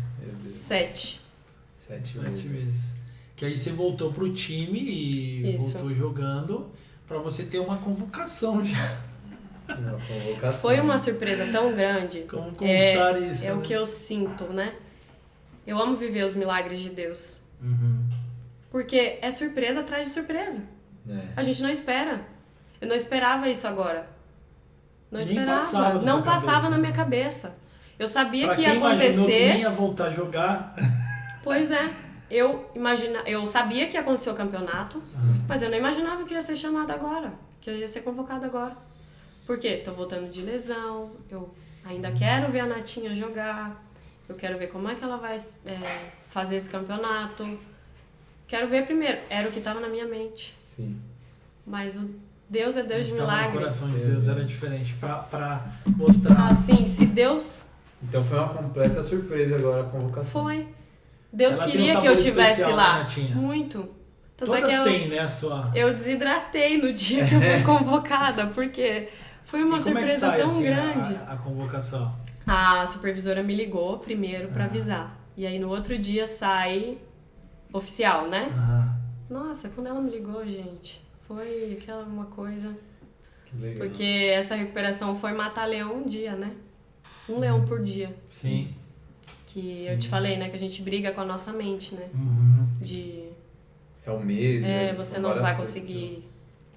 [0.49, 1.21] Sete.
[1.75, 2.43] Sete, Sete meses.
[2.51, 2.83] meses.
[3.35, 5.73] Que aí você voltou pro time e Isso.
[5.77, 6.67] voltou jogando
[7.07, 9.01] pra você ter uma convocação já.
[9.67, 10.59] Convocação.
[10.61, 12.21] Foi uma surpresa tão grande.
[12.29, 13.45] Como É, contar isso?
[13.47, 13.61] É o né?
[13.63, 14.73] que eu sinto, né?
[15.65, 17.39] Eu amo viver os milagres de Deus.
[17.61, 18.03] Uhum.
[18.75, 20.61] Porque é surpresa atrás de surpresa.
[21.09, 21.27] É.
[21.33, 22.19] A gente não espera.
[22.81, 24.05] Eu não esperava isso agora.
[25.09, 25.59] Não Nem esperava.
[25.61, 26.69] passava não passava cabeça.
[26.69, 27.57] na minha cabeça.
[27.97, 29.47] Eu sabia Pra que ia imaginou que acontecer.
[29.53, 30.75] nem ia voltar a jogar.
[31.41, 31.89] Pois é.
[32.29, 35.01] Eu imagina, eu sabia que ia acontecer o campeonato,
[35.47, 38.75] mas eu não imaginava que ia ser chamada agora, que eu ia ser convocada agora.
[39.47, 39.77] Por quê?
[39.85, 41.55] Tô voltando de lesão, eu
[41.85, 43.81] ainda quero ver a Natinha jogar,
[44.27, 45.79] eu quero ver como é que ela vai é,
[46.27, 47.57] fazer esse campeonato.
[48.47, 50.55] Quero ver primeiro, era o que estava na minha mente.
[50.59, 50.99] Sim.
[51.65, 52.09] Mas o
[52.49, 53.57] Deus é Deus de milagre.
[53.57, 56.47] coração de Meu Deus era diferente pra, pra mostrar.
[56.47, 57.65] Assim, se Deus
[58.03, 60.43] Então foi uma completa surpresa agora a convocação.
[60.43, 60.67] foi,
[61.33, 62.99] Deus Ela tem um queria que eu tivesse né, lá.
[62.99, 63.35] Natinha?
[63.35, 63.89] Muito.
[64.37, 65.71] Tanto é Todas que eu, têm, né, a sua.
[65.73, 69.07] eu desidratei no dia que eu fui convocada, porque
[69.45, 71.15] foi uma e como é que surpresa sai, tão assim, grande.
[71.25, 72.15] A, a convocação.
[72.45, 74.67] A supervisora me ligou primeiro pra Ah.
[74.67, 75.17] avisar.
[75.37, 76.97] E aí no outro dia sai
[77.77, 78.51] oficial, né?
[78.55, 78.95] Aham.
[79.29, 82.75] Nossa, quando ela me ligou, gente, foi aquela uma coisa.
[83.45, 83.87] Que legal.
[83.87, 86.51] Porque essa recuperação foi matar leão um dia, né?
[87.27, 88.15] Um leão por dia.
[88.23, 88.73] Sim.
[89.47, 90.49] Que eu te falei, né?
[90.49, 92.07] Que a gente briga com a nossa mente, né?
[92.13, 92.59] Uhum.
[92.79, 93.29] De
[94.05, 94.65] É o medo.
[94.65, 94.93] é, né?
[94.93, 96.29] você não vai conseguir.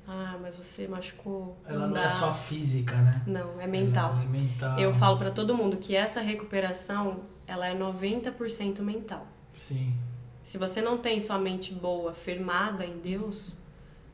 [0.07, 1.55] Ah, mas você machucou.
[1.67, 2.05] Ela não dá.
[2.05, 3.23] é só física, né?
[3.27, 4.13] Não, é mental.
[4.13, 4.79] Ela é mental.
[4.79, 9.27] Eu falo pra todo mundo que essa recuperação, ela é 90% mental.
[9.55, 9.93] Sim.
[10.49, 13.55] Se você não tem sua mente boa, firmada em Deus,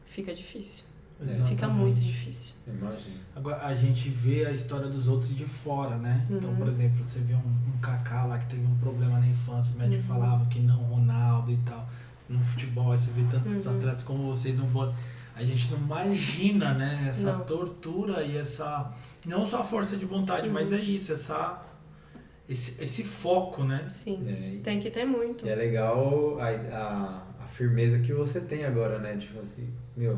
[0.05, 0.83] fica difícil.
[1.21, 1.77] Fica Exatamente.
[1.79, 2.55] muito difícil.
[2.67, 3.21] Imagina.
[3.37, 6.27] Agora, a gente vê a história dos outros de fora, né?
[6.29, 6.57] Então, Uhum.
[6.57, 9.79] por exemplo, você vê um, um Kaká lá que teve um problema na infância, o
[9.79, 10.09] médico Uhum.
[10.09, 11.89] falava que não, Ronaldo e tal.
[12.29, 13.77] No futebol, aí você vê tantos Uhum.
[13.77, 14.93] atletas como vocês não foram.
[15.37, 17.05] A gente não imagina, né?
[17.11, 17.45] Essa Não.
[17.45, 18.93] tortura e essa.
[19.25, 20.79] Não só a força de vontade, mas Uhum.
[20.79, 21.63] é isso, essa.
[22.49, 23.87] Esse, esse foco, né?
[23.89, 24.23] Sim.
[24.29, 25.47] É, e- Tem que ter muito.
[25.47, 29.17] E é legal a, a, a firmeza que você tem agora, né?
[29.17, 30.13] Tipo assim, meu,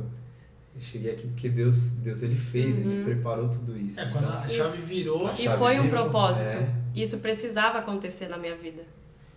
[0.74, 3.05] eu cheguei aqui porque Deus, Deus ele fez, ele Uhum.
[3.05, 4.01] preparou tudo isso.
[4.01, 5.27] É, quando Então, a chave virou.
[5.29, 6.49] A E chave foi um virou, propósito.
[6.49, 6.68] é.
[6.95, 8.83] Isso precisava acontecer na minha vida.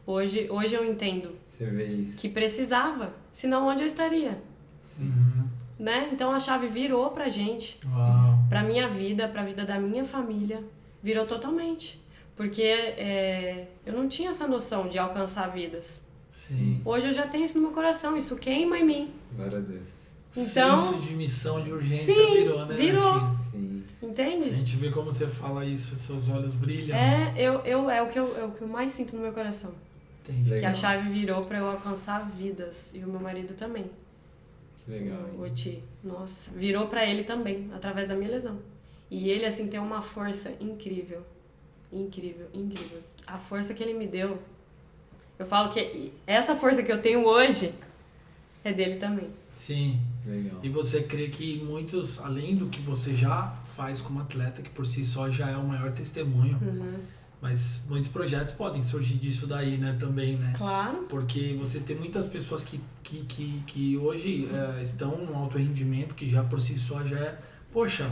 [0.06, 2.18] Hoje, hoje eu entendo você vê isso.
[2.20, 4.42] que precisava, senão onde eu estaria,
[4.82, 5.04] Sim.
[5.04, 5.48] Uhum.
[5.78, 6.10] né?
[6.12, 8.40] Então a chave virou pra gente, Uau.
[8.50, 10.64] pra minha vida, pra vida da minha família,
[11.04, 12.02] virou totalmente.
[12.40, 16.06] Porque é, eu não tinha essa noção de alcançar vidas.
[16.32, 16.82] Sim.
[16.86, 19.14] Hoje eu já tenho isso no meu coração, isso queima em mim.
[19.36, 19.88] Glória a Deus.
[20.38, 22.76] Então- Senso de missão, de urgência Sim, virou, né?
[22.76, 23.20] virou.
[23.52, 23.84] Sim.
[24.02, 24.52] A Entende?
[24.52, 26.96] gente vê como você fala isso, seus olhos brilham.
[26.98, 29.34] É, eu, eu, é, o que eu, é o que eu mais sinto no meu
[29.34, 29.74] coração.
[30.24, 30.46] Entendi.
[30.46, 30.72] Que Legal.
[30.72, 32.94] a chave virou pra eu alcançar vidas.
[32.96, 33.92] E o meu marido também.
[34.86, 35.26] Que legal.
[35.38, 35.84] O Oti.
[36.02, 38.60] Nossa, virou pra ele também, através da minha lesão.
[39.12, 41.22] E ele, assim, tem uma força incrível.
[41.92, 43.00] Incrível, incrível.
[43.26, 44.40] A força que ele me deu.
[45.38, 47.74] Eu falo que essa força que eu tenho hoje
[48.64, 49.30] é dele também.
[49.56, 50.00] Sim.
[50.26, 50.60] Legal.
[50.62, 54.86] E você crê que muitos, além do que você já faz como atleta, que por
[54.86, 57.00] si só já é o maior testemunho, Uhum.
[57.42, 60.54] mas muitos projetos podem surgir disso daí, né, também, né?
[60.58, 61.06] Claro.
[61.10, 66.16] Porque você tem muitas pessoas que, que, que, que hoje eh, estão no alto rendimento,
[66.16, 67.40] que já por si só já é,
[67.72, 68.10] poxa,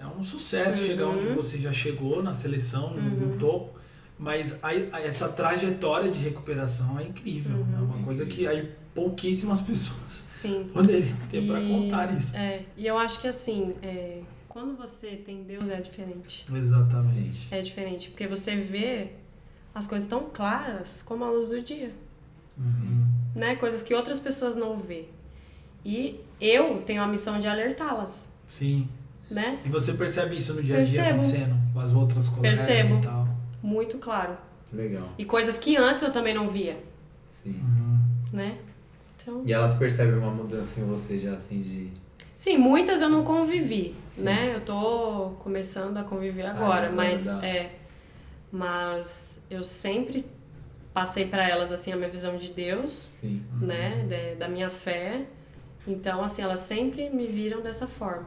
[0.00, 0.86] é um sucesso Uhum.
[0.86, 3.38] chegar onde você já chegou na seleção, no, no Uhum.
[3.38, 3.78] topo.
[4.18, 7.56] Mas aí, aí essa trajetória de recuperação é incrível.
[7.56, 7.74] Uhum.
[7.78, 10.68] É uma coisa que aí pouquíssimas pessoas Sim.
[10.72, 12.36] poderiam ter para contar isso.
[12.36, 16.44] É, e eu acho que assim, é, quando você tem Deus é diferente.
[16.52, 17.48] Exatamente.
[17.50, 19.12] É diferente, porque você vê
[19.74, 21.92] as coisas tão claras como a luz do dia,
[22.58, 23.06] Uhum.
[23.34, 23.56] né?
[23.56, 25.04] Coisas que outras pessoas não vê.
[25.84, 28.86] E eu tenho a missão de alertá-las, Sim.
[29.30, 29.58] Né?
[29.64, 31.20] E você percebe isso no dia a dia Percebo.
[31.20, 32.98] acontecendo com as outras colegas Percebo.
[32.98, 33.28] e tal.
[33.62, 34.36] Muito claro.
[34.72, 35.08] Legal.
[35.18, 36.76] E coisas que antes eu também não via,
[37.26, 37.50] Sim.
[37.60, 37.98] Uhum.
[38.32, 38.58] né?
[39.22, 41.90] Então, E elas percebem uma mudança em você já assim de.
[42.34, 44.22] sim, muitas eu não convivi, Sim.
[44.22, 44.54] né?
[44.54, 47.44] Eu tô começando a conviver agora, agora mas dá.
[47.46, 47.72] é,
[48.50, 50.24] mas eu sempre
[50.92, 53.42] passei para elas assim a minha visão de Deus, Sim.
[53.60, 55.26] né, de- da minha fé.
[55.86, 58.26] Então, assim, elas sempre me viram dessa forma.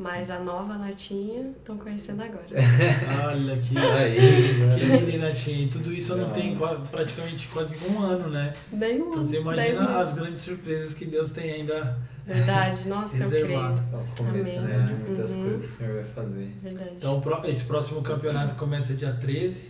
[0.00, 2.46] Mas a nova Natinha estão conhecendo agora.
[3.32, 4.54] Olha que, aí.
[4.74, 5.00] que né?
[5.00, 5.64] menina tinha.
[5.64, 6.32] E tudo isso eu não Não.
[6.32, 6.58] tenho
[6.90, 8.52] praticamente quase um ano, né?
[8.72, 11.98] Bem um Então você ano, imagina as grandes surpresas que Deus tem ainda.
[12.26, 13.74] Verdade, nossa, eu reservado.
[13.74, 13.90] creio.
[13.90, 14.68] Só o começo, Amém.
[14.68, 14.86] né?
[14.88, 15.42] De muitas Uhum.
[15.44, 16.50] coisas que o Senhor vai fazer.
[16.62, 16.90] Verdade.
[16.96, 19.68] Então esse próximo campeonato começa dia 13.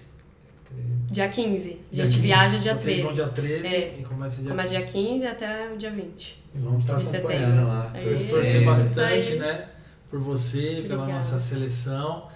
[1.10, 1.70] dia 15.
[1.90, 2.20] A Dia gente 15.
[2.22, 3.02] viaja dia Vocês 13.
[3.02, 3.96] vão dia 13 É.
[3.98, 6.40] e começa dia Começa dia 15 até o dia 20.
[6.54, 7.66] E vamos estar De acompanhando setembro.
[7.68, 7.92] lá.
[8.00, 8.30] Torcendo.
[8.30, 9.68] torcer bastante, né?
[10.10, 11.12] Por você, pela Obrigada.
[11.12, 12.28] nossa seleção.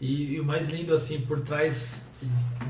[0.00, 2.04] E, e o mais lindo, assim, por trás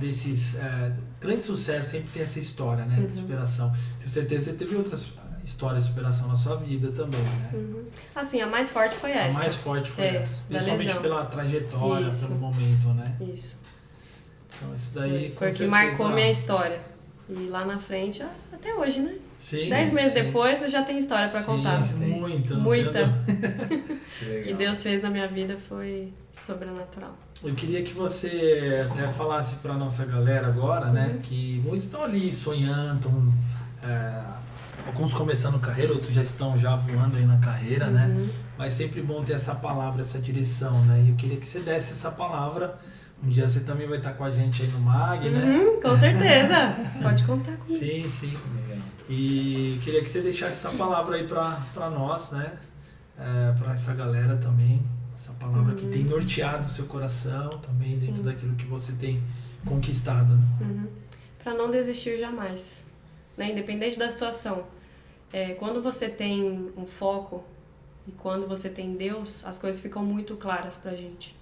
[0.00, 2.98] desses é, grandes sucessos, sempre tem essa história, né?
[2.98, 3.06] Uhum.
[3.06, 3.72] De superação.
[3.98, 5.08] Tenho certeza que você teve outras
[5.44, 7.50] histórias de superação na sua vida também, né?
[7.52, 7.84] Uhum.
[8.14, 9.38] Assim, a mais forte foi A essa.
[9.38, 10.42] mais forte foi É, essa.
[10.48, 12.28] Principalmente pela trajetória, Isso.
[12.28, 13.16] pelo momento, né?
[13.32, 13.58] Isso.
[14.56, 15.34] Então isso daí.
[15.36, 16.80] Foi, o que marcou minha história.
[17.28, 19.16] E lá na frente, até hoje, né?
[19.38, 20.24] Sim, Dez meses sim.
[20.24, 21.80] depois eu já tenho história Sim, contar.
[21.80, 23.08] Não Muita.
[23.08, 23.84] tem-
[24.18, 27.16] Que que Deus fez na minha vida foi sobrenatural.
[27.44, 31.10] Eu queria que você até falasse para nossa galera agora, né?
[31.14, 31.18] Uhum.
[31.20, 33.34] Que muitos estão ali sonhando, estão,
[33.82, 34.22] é,
[34.86, 38.16] alguns começando carreira, outros já estão já voando aí na carreira, né?
[38.18, 38.28] Uhum.
[38.56, 41.02] Mas sempre bom ter essa palavra, essa direção, né?
[41.06, 42.78] E eu queria que você desse essa palavra.
[43.24, 45.42] Um dia você também vai estar com a gente aí no MAG, né?
[45.44, 46.74] Uhum, com certeza.
[47.02, 47.78] Pode contar comigo.
[47.78, 48.36] Sim, sim.
[49.08, 52.58] E queria que você deixasse essa palavra aí pra, pra nós, né?
[53.18, 54.82] É, pra essa galera também.
[55.14, 55.90] Essa palavra que Uhum.
[55.90, 58.06] tem norteado o seu coração também Sim.
[58.08, 59.22] dentro daquilo que você tem
[59.64, 60.34] conquistado.
[60.34, 60.42] Né?
[60.60, 60.86] Uhum.
[61.42, 62.86] Para não desistir jamais,
[63.36, 63.50] né?
[63.52, 64.64] Independente da situação.
[65.32, 67.44] É, quando você tem um foco
[68.06, 71.34] e quando você tem Deus, as coisas ficam muito claras pra gente.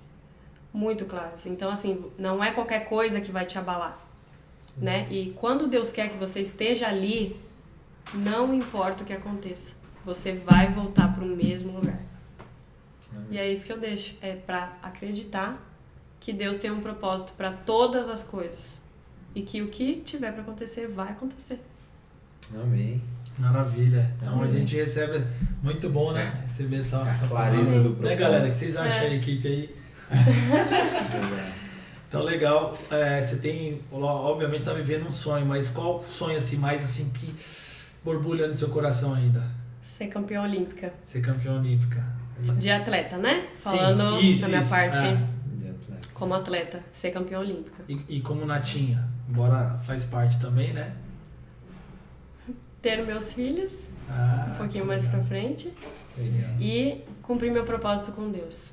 [0.72, 1.46] Muito claras.
[1.46, 3.98] Então, assim, não é qualquer coisa que vai te abalar,
[4.76, 5.06] né?
[5.10, 7.36] E quando Deus quer que você esteja ali,
[8.12, 9.74] não importa o que aconteça,
[10.04, 11.98] você vai voltar para o mesmo lugar.
[13.30, 15.56] E é isso que eu deixo, é para acreditar
[16.20, 18.82] que Deus tem um propósito para todas as coisas
[19.34, 21.60] e que o que tiver para acontecer vai acontecer.
[22.54, 23.02] Amém.
[23.38, 24.10] Maravilha.
[24.16, 24.50] Então a Amém.
[24.50, 25.24] gente recebe.
[25.62, 26.44] Muito bom, né?
[26.48, 27.82] Receber essa, A essa clareza palavra.
[27.82, 28.18] do Né, propósito.
[28.18, 28.44] galera?
[28.44, 29.06] O que vocês acham É.
[29.08, 29.76] aí, Kit, aí?
[32.08, 32.78] Então, legal.
[32.92, 37.34] É, você tem, obviamente, está vivendo um sonho, mas qual sonho, assim, mais assim, que
[38.04, 39.42] borbulha no seu coração ainda?
[39.80, 40.92] Ser campeã olímpica.
[41.04, 42.04] Ser campeã olímpica.
[42.58, 43.46] De atleta, né?
[43.58, 45.16] Sim, Falando isso, da minha isso, parte é.
[45.56, 46.08] De atleta.
[46.14, 47.82] como atleta, ser campeã olímpica.
[47.88, 50.94] E, e como Natinha, embora faz parte também, né?
[52.82, 55.20] Ter meus filhos, Ah, um pouquinho que mais legal.
[55.20, 55.72] pra frente,
[56.18, 56.50] Legal.
[56.60, 58.72] e cumprir meu propósito com Deus.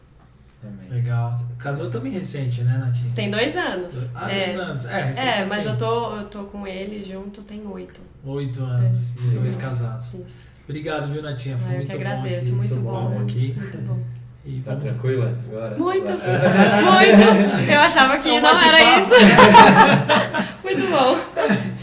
[0.64, 0.90] Amém.
[0.90, 1.32] Legal.
[1.58, 3.14] Casou também recente, né, Natinha?
[3.16, 4.10] Tem dois anos.
[4.14, 4.86] Ah, é, dois anos.
[4.86, 5.70] É, recente é mas assim.
[5.70, 8.02] eu tô, eu tô com ele junto tem oito.
[8.24, 9.20] Oito anos É.
[9.20, 10.08] e dois casados.
[10.14, 10.42] Isso.
[10.68, 11.58] Obrigado, viu, Natinha?
[11.58, 13.22] Foi Ah, eu muito que bom agradeço, esse muito esse bom.
[13.24, 13.54] aqui.
[13.58, 14.00] Muito bom.
[14.46, 14.84] E Tá vamos...
[14.86, 15.76] tranquila agora?
[15.78, 16.22] Muito, muito.
[17.72, 19.14] Eu achava que É não era isso.
[20.64, 21.18] muito bom.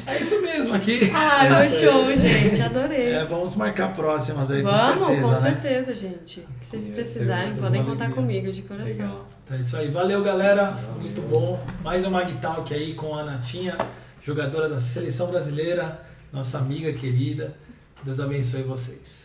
[0.07, 1.11] É isso mesmo aqui.
[1.15, 2.61] Ai, foi show, gente.
[2.63, 3.13] Adorei.
[3.13, 5.37] É, vamos marcar próximas aí, Vamos, com certeza, com né?
[5.37, 6.41] certeza, gente.
[6.41, 8.15] O que vocês precisarem, é podem contar alegria.
[8.23, 9.07] comigo, de coração.
[9.07, 9.27] Legal.
[9.45, 9.89] Então é isso aí.
[9.91, 10.65] Valeu, galera.
[10.71, 11.01] Valeu.
[11.01, 11.61] Muito bom.
[11.85, 13.77] Mais um Mag Talk aí com a Natinha,
[14.23, 16.01] jogadora da Seleção Brasileira,
[16.33, 17.57] nossa amiga querida.
[18.03, 19.25] Deus abençoe vocês.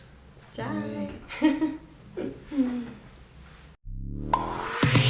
[0.52, 0.66] Tchau.
[0.66, 1.10] Amém.